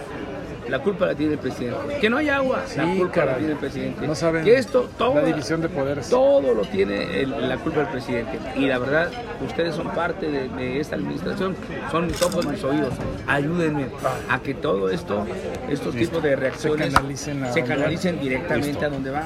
la 0.70 0.80
culpa 0.80 1.06
la 1.08 1.16
tiene 1.16 1.34
el 1.34 1.40
presidente. 1.40 1.98
Que 2.00 2.10
no 2.10 2.18
hay 2.18 2.30
agua, 2.30 2.64
la 2.76 2.84
culpa 2.84 3.06
la 3.06 3.12
caray. 3.12 3.36
tiene 3.38 3.52
el 3.54 3.60
presidente. 3.60 4.08
No 4.08 4.16
saben 4.16 4.44
que 4.44 4.56
esto, 4.58 4.90
todo, 4.98 5.16
la 5.16 5.22
división 5.24 5.62
de 5.62 5.70
poderes. 5.70 6.10
todo 6.10 6.54
lo 6.54 6.62
tiene 6.64 7.22
el- 7.22 7.48
la 7.50 7.58
culpa 7.58 7.80
del 7.82 7.90
presidente. 7.90 8.40
Y 8.56 8.66
la 8.68 8.78
verdad, 8.80 9.10
ustedes 9.46 9.76
son 9.76 9.90
parte 9.90 10.30
de, 10.30 10.50
de 10.50 10.80
esta 10.80 10.96
administración, 10.96 11.56
son 11.92 12.08
mis 12.08 12.22
ojos, 12.22 12.46
mis 12.46 12.64
oídos. 12.64 12.94
Ayúdenme 13.28 13.88
a 14.30 14.40
que 14.40 14.54
todo 14.54 14.90
esto, 14.90 15.26
estos 15.70 15.94
tipos 15.96 16.22
de 16.24 16.36
reacciones, 16.36 16.94
canalicen 16.94 17.46
se 17.54 17.64
canalicen 17.64 18.20
directamente 18.20 18.86
a 18.86 18.90
donde 18.90 19.12
van. 19.12 19.26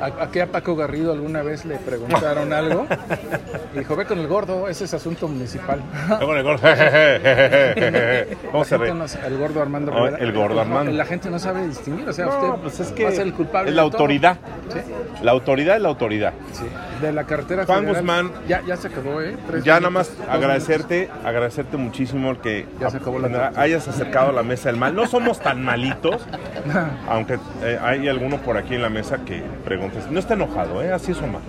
¿A, 0.00 0.24
a 0.24 0.30
qué 0.30 0.42
a 0.42 0.46
Paco 0.46 0.76
Garrido 0.76 1.12
alguna 1.12 1.42
vez 1.42 1.64
le 1.64 1.76
preguntaron 1.76 2.52
algo? 2.52 2.86
Y 3.74 3.80
dijo, 3.80 3.96
ve 3.96 4.06
con 4.06 4.18
el 4.18 4.26
gordo, 4.26 4.66
ese 4.68 4.84
es 4.86 4.94
asunto 4.94 5.28
municipal. 5.28 5.80
Luego 6.08 6.34
el 6.36 6.42
gordo. 6.42 6.62
¿Cómo 8.50 8.64
se 8.64 8.78
no 8.78 9.04
el 9.26 9.38
gordo 9.38 9.60
Armando 9.60 9.92
Rivera. 9.92 10.16
el 10.18 10.32
gordo 10.32 10.60
Armando. 10.60 10.90
La 10.92 11.04
gente 11.04 11.28
no 11.30 11.38
sabe 11.38 11.66
distinguir, 11.68 12.08
o 12.08 12.12
sea, 12.12 12.26
No, 12.26 12.32
usted 12.54 12.62
pues 12.62 12.80
es 12.80 12.90
va 12.92 12.94
que 12.94 13.06
a 13.06 13.10
ser 13.10 13.26
el 13.26 13.34
culpable 13.34 13.70
es 13.70 13.76
la 13.76 13.82
autoridad. 13.82 14.38
Sí, 14.72 14.78
La 15.22 15.32
autoridad 15.32 15.76
es 15.76 15.82
la 15.82 15.88
autoridad. 15.88 16.32
sí. 16.52 16.64
De 17.00 17.12
la 17.12 17.24
carretera 17.24 17.64
Juan. 17.64 17.86
Guzmán. 17.86 18.32
Ya, 18.46 18.62
ya 18.66 18.76
se 18.76 18.88
acabó, 18.88 19.20
¿eh? 19.20 19.36
Tres 19.46 19.64
Ya 19.64 19.74
nada 19.80 19.90
más 19.90 20.10
agradecerte, 20.28 21.08
agradecerte 21.24 21.76
muchísimo 21.76 22.30
el 22.30 22.38
que 22.38 22.66
Ya 22.80 22.90
se 22.90 22.96
acabó 22.98 23.18
la 23.18 23.28
noche. 23.28 23.60
hayas 23.60 23.88
acercado 23.88 24.30
a 24.30 24.32
la 24.32 24.42
mesa 24.42 24.68
del 24.70 24.78
mal. 24.78 24.94
No 24.94 25.06
somos 25.06 25.40
tan 25.40 25.64
malitos, 25.64 26.26
aunque 27.08 27.38
eh, 27.62 27.78
hay 27.82 28.08
alguno 28.08 28.38
por 28.38 28.56
aquí 28.56 28.74
en 28.74 28.82
la 28.82 28.90
mesa 28.90 29.18
que 29.24 29.42
preguntes. 29.64 30.10
No 30.10 30.18
está 30.18 30.34
enojado, 30.34 30.82
¿eh? 30.82 30.92
así 30.92 31.12
es 31.12 31.18
Omar. 31.22 31.42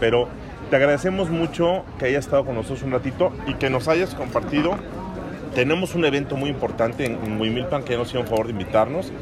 Pero 0.00 0.28
te 0.70 0.76
agradecemos 0.76 1.30
mucho 1.30 1.84
que 1.98 2.06
hayas 2.06 2.24
estado 2.24 2.44
con 2.44 2.54
nosotros 2.54 2.82
un 2.82 2.92
ratito 2.92 3.32
y 3.46 3.54
que 3.54 3.70
nos 3.70 3.88
hayas 3.88 4.14
compartido. 4.14 4.76
Tenemos 5.54 5.94
un 5.94 6.06
evento 6.06 6.36
muy 6.36 6.48
importante 6.48 7.04
en, 7.04 7.22
en 7.24 7.38
Huimilpan 7.38 7.82
que 7.82 7.94
nos 7.98 8.08
hicieron 8.08 8.26
favor 8.26 8.46
de 8.46 8.52
invitarnos. 8.52 9.12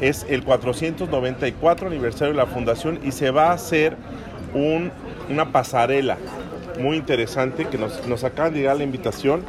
Es 0.00 0.26
el 0.28 0.42
494 0.42 1.86
aniversario 1.86 2.32
de 2.32 2.38
la 2.38 2.46
fundación 2.46 2.98
y 3.04 3.12
se 3.12 3.30
va 3.30 3.50
a 3.50 3.52
hacer 3.52 3.96
un- 4.56 4.90
una 5.30 5.52
pasarela 5.52 6.16
muy 6.80 6.96
interesante 6.96 7.66
que 7.66 7.78
nos, 7.78 8.06
nos 8.06 8.24
acaban 8.24 8.52
de 8.52 8.60
llegar 8.60 8.76
la 8.76 8.84
invitación. 8.84 9.42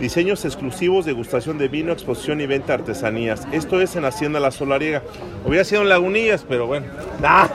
Diseños 0.00 0.44
exclusivos, 0.44 1.04
degustación 1.04 1.58
de 1.58 1.68
vino, 1.68 1.92
exposición 1.92 2.40
y 2.40 2.46
venta 2.46 2.68
de 2.68 2.74
artesanías. 2.82 3.46
Esto 3.52 3.80
es 3.80 3.94
en 3.96 4.04
Hacienda 4.04 4.40
La 4.40 4.50
Solariega. 4.50 5.02
Hubiera 5.44 5.64
sido 5.64 5.82
en 5.82 5.88
Lagunillas, 5.88 6.44
pero 6.48 6.66
bueno. 6.66 6.86
¡Ah! 7.22 7.48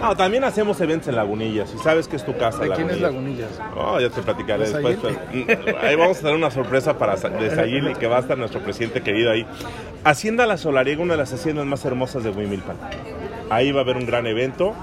No, 0.00 0.16
también 0.16 0.44
hacemos 0.44 0.80
eventos 0.80 1.08
en 1.08 1.16
Lagunillas 1.16 1.72
y 1.74 1.78
sabes 1.78 2.06
que 2.08 2.16
es 2.16 2.24
tu 2.24 2.36
casa. 2.36 2.62
¿De 2.62 2.70
quién 2.70 2.90
es 2.90 3.00
Lagunillas. 3.00 3.50
Lagunillas? 3.58 3.76
Oh, 3.76 3.98
ya 4.00 4.10
te 4.10 4.22
platicaré 4.22 4.68
¿De 4.70 4.72
después. 4.80 4.98
Pero, 5.34 5.62
mm, 5.62 5.74
ahí 5.84 5.96
vamos 5.96 6.18
a 6.18 6.22
dar 6.22 6.34
una 6.34 6.50
sorpresa 6.50 6.96
para 6.98 7.16
Sa- 7.16 7.28
de 7.28 7.50
Sayil 7.54 7.88
y 7.90 7.94
que 7.94 8.06
va 8.06 8.18
a 8.18 8.20
estar 8.20 8.38
nuestro 8.38 8.60
presidente 8.60 9.00
querido 9.02 9.30
ahí. 9.32 9.44
Hacienda 10.04 10.46
La 10.46 10.56
Solariega, 10.56 11.02
una 11.02 11.14
de 11.14 11.18
las 11.18 11.32
haciendas 11.32 11.66
más 11.66 11.84
hermosas 11.84 12.22
de 12.24 12.30
Huimilpan. 12.30 12.76
Ahí 13.50 13.72
va 13.72 13.80
a 13.80 13.82
haber 13.82 13.96
un 13.96 14.06
gran 14.06 14.26
evento 14.26 14.74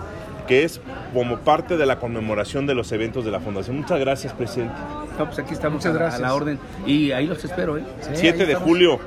que 0.50 0.64
es 0.66 0.82
como 1.14 1.38
parte 1.40 1.78
de 1.78 1.86
la 1.86 2.00
conmemoración 2.00 2.66
de 2.68 2.74
los 2.76 2.92
eventos 2.92 3.24
de 3.24 3.32
la 3.32 3.40
Fundación. 3.40 3.78
Muchas 3.78 4.00
gracias, 4.00 4.34
presidente. 4.34 4.74
No, 5.18 5.26
pues 5.26 5.40
aquí 5.40 5.54
estamos 5.54 5.76
Muchas 5.78 5.94
a, 5.94 5.96
a 5.96 6.00
gracias. 6.00 6.22
la 6.22 6.34
orden. 6.34 6.60
Y 6.86 7.12
ahí 7.12 7.28
los 7.28 7.46
espero, 7.46 7.78
¿eh? 7.78 7.84
Sí, 8.02 8.10
7 8.16 8.42
ahí 8.42 8.48
de 8.48 8.56
julio. 8.56 9.00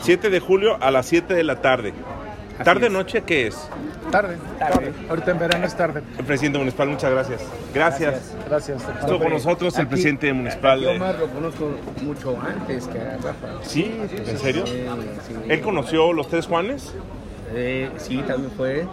7 0.00 0.30
de 0.30 0.40
julio 0.40 0.78
a 0.80 0.90
las 0.90 1.06
7 1.06 1.34
de 1.34 1.44
la 1.44 1.60
tarde. 1.60 1.92
Así 2.54 2.64
¿Tarde 2.64 2.86
es. 2.86 2.92
noche 2.92 3.22
qué 3.22 3.46
es? 3.48 3.68
Tarde, 4.10 4.36
tarde. 4.58 4.92
Ahorita 5.10 5.30
en 5.30 5.38
verano 5.38 5.66
es 5.66 5.76
tarde. 5.76 6.02
El 6.18 6.24
presidente 6.24 6.58
municipal, 6.58 6.88
muchas 6.88 7.10
gracias. 7.12 7.40
Gracias. 7.74 8.34
Gracias. 8.48 8.82
Estuvo 9.00 9.18
con 9.18 9.30
nosotros 9.30 9.74
el 9.76 9.82
Aquí- 9.82 9.90
presidente 9.90 10.32
municipal. 10.32 10.80
Yo 10.80 10.88
de- 10.88 10.96
Omar 10.96 11.18
lo 11.20 11.26
conozco 11.28 11.70
mucho 12.02 12.36
antes 12.40 12.88
que 12.88 12.98
a 12.98 13.16
Rafa. 13.18 13.48
Sí, 13.62 13.94
¿en 14.26 14.38
serio? 14.38 14.66
Sí, 14.66 14.72
sí. 15.28 15.34
¿Él 15.48 15.60
conoció 15.60 16.12
los 16.14 16.28
tres 16.28 16.46
Juanes? 16.46 16.94
Eh, 17.54 17.90
sí, 17.98 18.16
también 18.26 18.50
fue, 18.56 18.86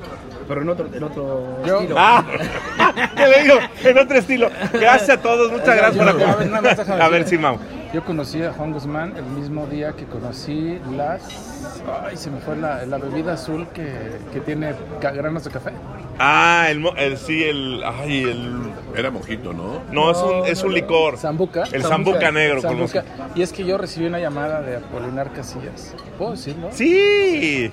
pero 0.48 0.62
en 0.62 0.70
otro, 0.70 0.88
en 0.94 1.04
otro 1.04 1.58
Yo- 1.66 1.80
estilo. 1.82 1.96
¡Ah! 1.98 2.24
¿Qué 3.16 3.28
le 3.28 3.44
digo? 3.44 3.56
En 3.84 3.98
otro 3.98 4.18
estilo. 4.18 4.50
Gracias 4.74 5.10
a 5.18 5.22
todos, 5.22 5.52
muchas 5.52 5.76
gracias 5.76 6.06
por 6.06 6.20
Yo- 6.20 7.04
a 7.04 7.10
ver, 7.10 7.24
A 7.24 7.28
sí, 7.28 7.38
Mau. 7.38 7.58
Yo 7.94 8.04
conocí 8.04 8.44
a 8.44 8.52
Juan 8.52 8.74
Guzmán 8.74 9.14
el 9.16 9.24
mismo 9.24 9.68
día 9.68 9.94
que 9.94 10.04
conocí 10.06 10.80
las. 10.98 11.22
Ay, 12.06 12.18
se 12.18 12.30
me 12.30 12.40
fue 12.42 12.58
la, 12.58 12.86
la 12.86 12.98
bebida 12.98 13.34
azul 13.34 13.68
que, 13.74 13.94
que 14.34 14.42
tiene 14.42 14.74
ca- 15.00 15.12
granos 15.12 15.46
de 15.46 15.52
café. 15.52 15.72
Ah, 16.20 16.68
el, 16.70 16.80
mo- 16.80 16.94
el 16.98 17.18
sí, 17.18 17.44
el. 17.44 17.82
Ay, 17.86 18.24
el. 18.24 18.60
Era 18.98 19.12
mojito, 19.12 19.54
¿no? 19.54 19.82
No, 19.92 20.12
es 20.12 20.18
un, 20.18 20.46
es 20.46 20.64
un 20.64 20.74
licor. 20.74 21.18
Zambuca. 21.18 21.64
El 21.72 21.84
zambuca 21.84 22.32
negro, 22.32 22.62
Zambuca. 22.62 23.02
conozco. 23.04 23.32
Y 23.36 23.42
es 23.44 23.54
que 23.54 23.64
yo 23.64 23.78
recibí 23.78 24.08
una 24.08 24.20
llamada 24.20 24.62
de 24.62 24.78
Apolinar 24.78 25.32
Casillas. 25.32 25.94
¿Puedo 26.18 26.32
decirlo? 26.32 26.70
Sí. 26.72 27.72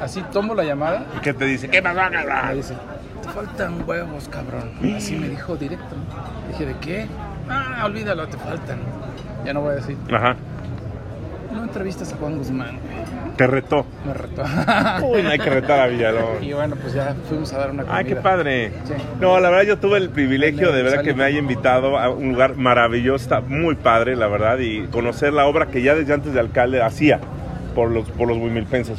Así 0.00 0.22
tomo 0.32 0.54
la 0.54 0.64
llamada 0.64 1.06
¿Qué 1.22 1.32
te 1.32 1.44
dice? 1.44 1.68
¿Qué 1.68 1.78
a 1.78 1.80
y 1.80 2.48
me 2.48 2.54
dice: 2.54 2.74
Te 3.22 3.28
faltan 3.28 3.88
huevos, 3.88 4.28
cabrón. 4.28 4.72
Así 4.96 5.16
me 5.16 5.28
dijo 5.28 5.56
directo. 5.56 5.94
Dije: 6.48 6.66
¿de 6.66 6.76
qué? 6.78 7.06
Ah, 7.48 7.82
olvídalo, 7.84 8.26
te 8.28 8.36
faltan. 8.36 8.78
Ya 9.44 9.52
no 9.52 9.60
voy 9.60 9.72
a 9.72 9.76
decir. 9.76 9.96
Ajá. 10.12 10.36
No 11.52 11.62
entrevistas 11.62 12.12
a 12.12 12.16
Juan 12.16 12.38
Guzmán, 12.38 12.80
güey. 12.80 13.36
Te 13.36 13.46
retó. 13.46 13.84
Me 14.06 14.14
retó. 14.14 14.42
Uy, 15.06 15.22
no 15.22 15.28
hay 15.28 15.38
que 15.38 15.50
retar 15.50 15.80
a 15.80 15.86
Villalón. 15.86 16.42
y 16.42 16.52
bueno, 16.52 16.76
pues 16.76 16.94
ya 16.94 17.14
fuimos 17.28 17.52
a 17.52 17.58
dar 17.58 17.70
una 17.70 17.82
comida. 17.82 17.98
Ay, 17.98 18.04
qué 18.06 18.16
padre. 18.16 18.72
Sí. 18.84 18.94
No, 19.20 19.38
la 19.40 19.50
verdad 19.50 19.64
yo 19.64 19.78
tuve 19.78 19.98
el 19.98 20.10
privilegio 20.10 20.72
de 20.72 20.82
verdad 20.82 21.02
que 21.02 21.14
me 21.14 21.24
haya 21.24 21.38
invitado 21.38 21.98
a 21.98 22.08
un 22.08 22.32
lugar 22.32 22.56
maravilloso, 22.56 23.22
está 23.22 23.40
muy 23.40 23.74
padre, 23.74 24.16
la 24.16 24.28
verdad, 24.28 24.58
y 24.58 24.86
conocer 24.86 25.32
la 25.32 25.46
obra 25.46 25.66
que 25.66 25.82
ya 25.82 25.94
desde 25.94 26.14
antes 26.14 26.32
de 26.32 26.40
alcalde 26.40 26.82
hacía 26.82 27.20
por 27.74 27.90
los, 27.90 28.08
por 28.10 28.28
los. 28.28 28.38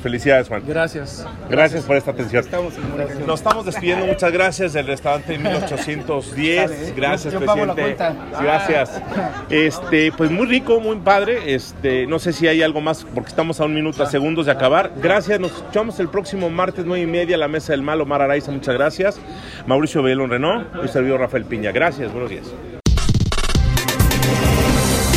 Felicidades, 0.01 0.47
Juan. 0.47 0.63
Gracias. 0.67 1.25
Gracias 1.49 1.83
por 1.83 1.95
esta 1.95 2.11
atención. 2.11 2.43
Estamos 2.43 2.75
en 2.75 2.81
comunicación. 2.83 3.27
Nos 3.27 3.39
estamos 3.39 3.65
despidiendo, 3.65 4.05
muchas 4.05 4.31
gracias 4.31 4.73
del 4.73 4.88
restaurante 4.88 5.38
1810. 5.38 6.71
Sale, 6.71 6.89
¿eh? 6.89 6.93
Gracias, 6.95 7.33
Yo- 7.33 7.39
yo 7.39 7.45
pago 7.45 7.65
la 7.65 7.73
presidente. 7.73 8.03
cuenta. 8.05 8.41
Gracias. 8.41 9.01
Este, 9.49 10.11
pues 10.11 10.31
muy 10.31 10.45
rico, 10.47 10.79
muy 10.79 10.97
padre. 10.97 11.53
Este, 11.55 12.05
no 12.07 12.19
sé 12.19 12.33
si 12.33 12.47
hay 12.47 12.61
algo 12.61 12.81
más 12.81 13.05
porque 13.13 13.29
estamos 13.29 13.59
a 13.59 13.65
un 13.65 13.73
minuto 13.73 14.03
a 14.03 14.05
segundos 14.07 14.45
de 14.45 14.51
acabar. 14.51 14.91
Gracias, 15.01 15.39
nos 15.39 15.51
escuchamos 15.51 15.99
el 15.99 16.09
próximo 16.09 16.49
martes 16.49 16.85
nueve 16.85 17.03
y 17.03 17.07
media 17.07 17.38
la 17.38 17.47
mesa 17.47 17.73
del 17.73 17.81
mal. 17.81 18.01
Omar 18.01 18.21
Araiza, 18.21 18.51
muchas 18.51 18.75
gracias. 18.75 19.19
Mauricio 19.67 20.03
Belón 20.03 20.29
Renault 20.29 20.67
y 20.83 20.88
servidor 20.88 21.19
Rafael 21.21 21.45
Piña. 21.45 21.71
Gracias, 21.71 22.11
buenos 22.11 22.29
días. 22.29 22.45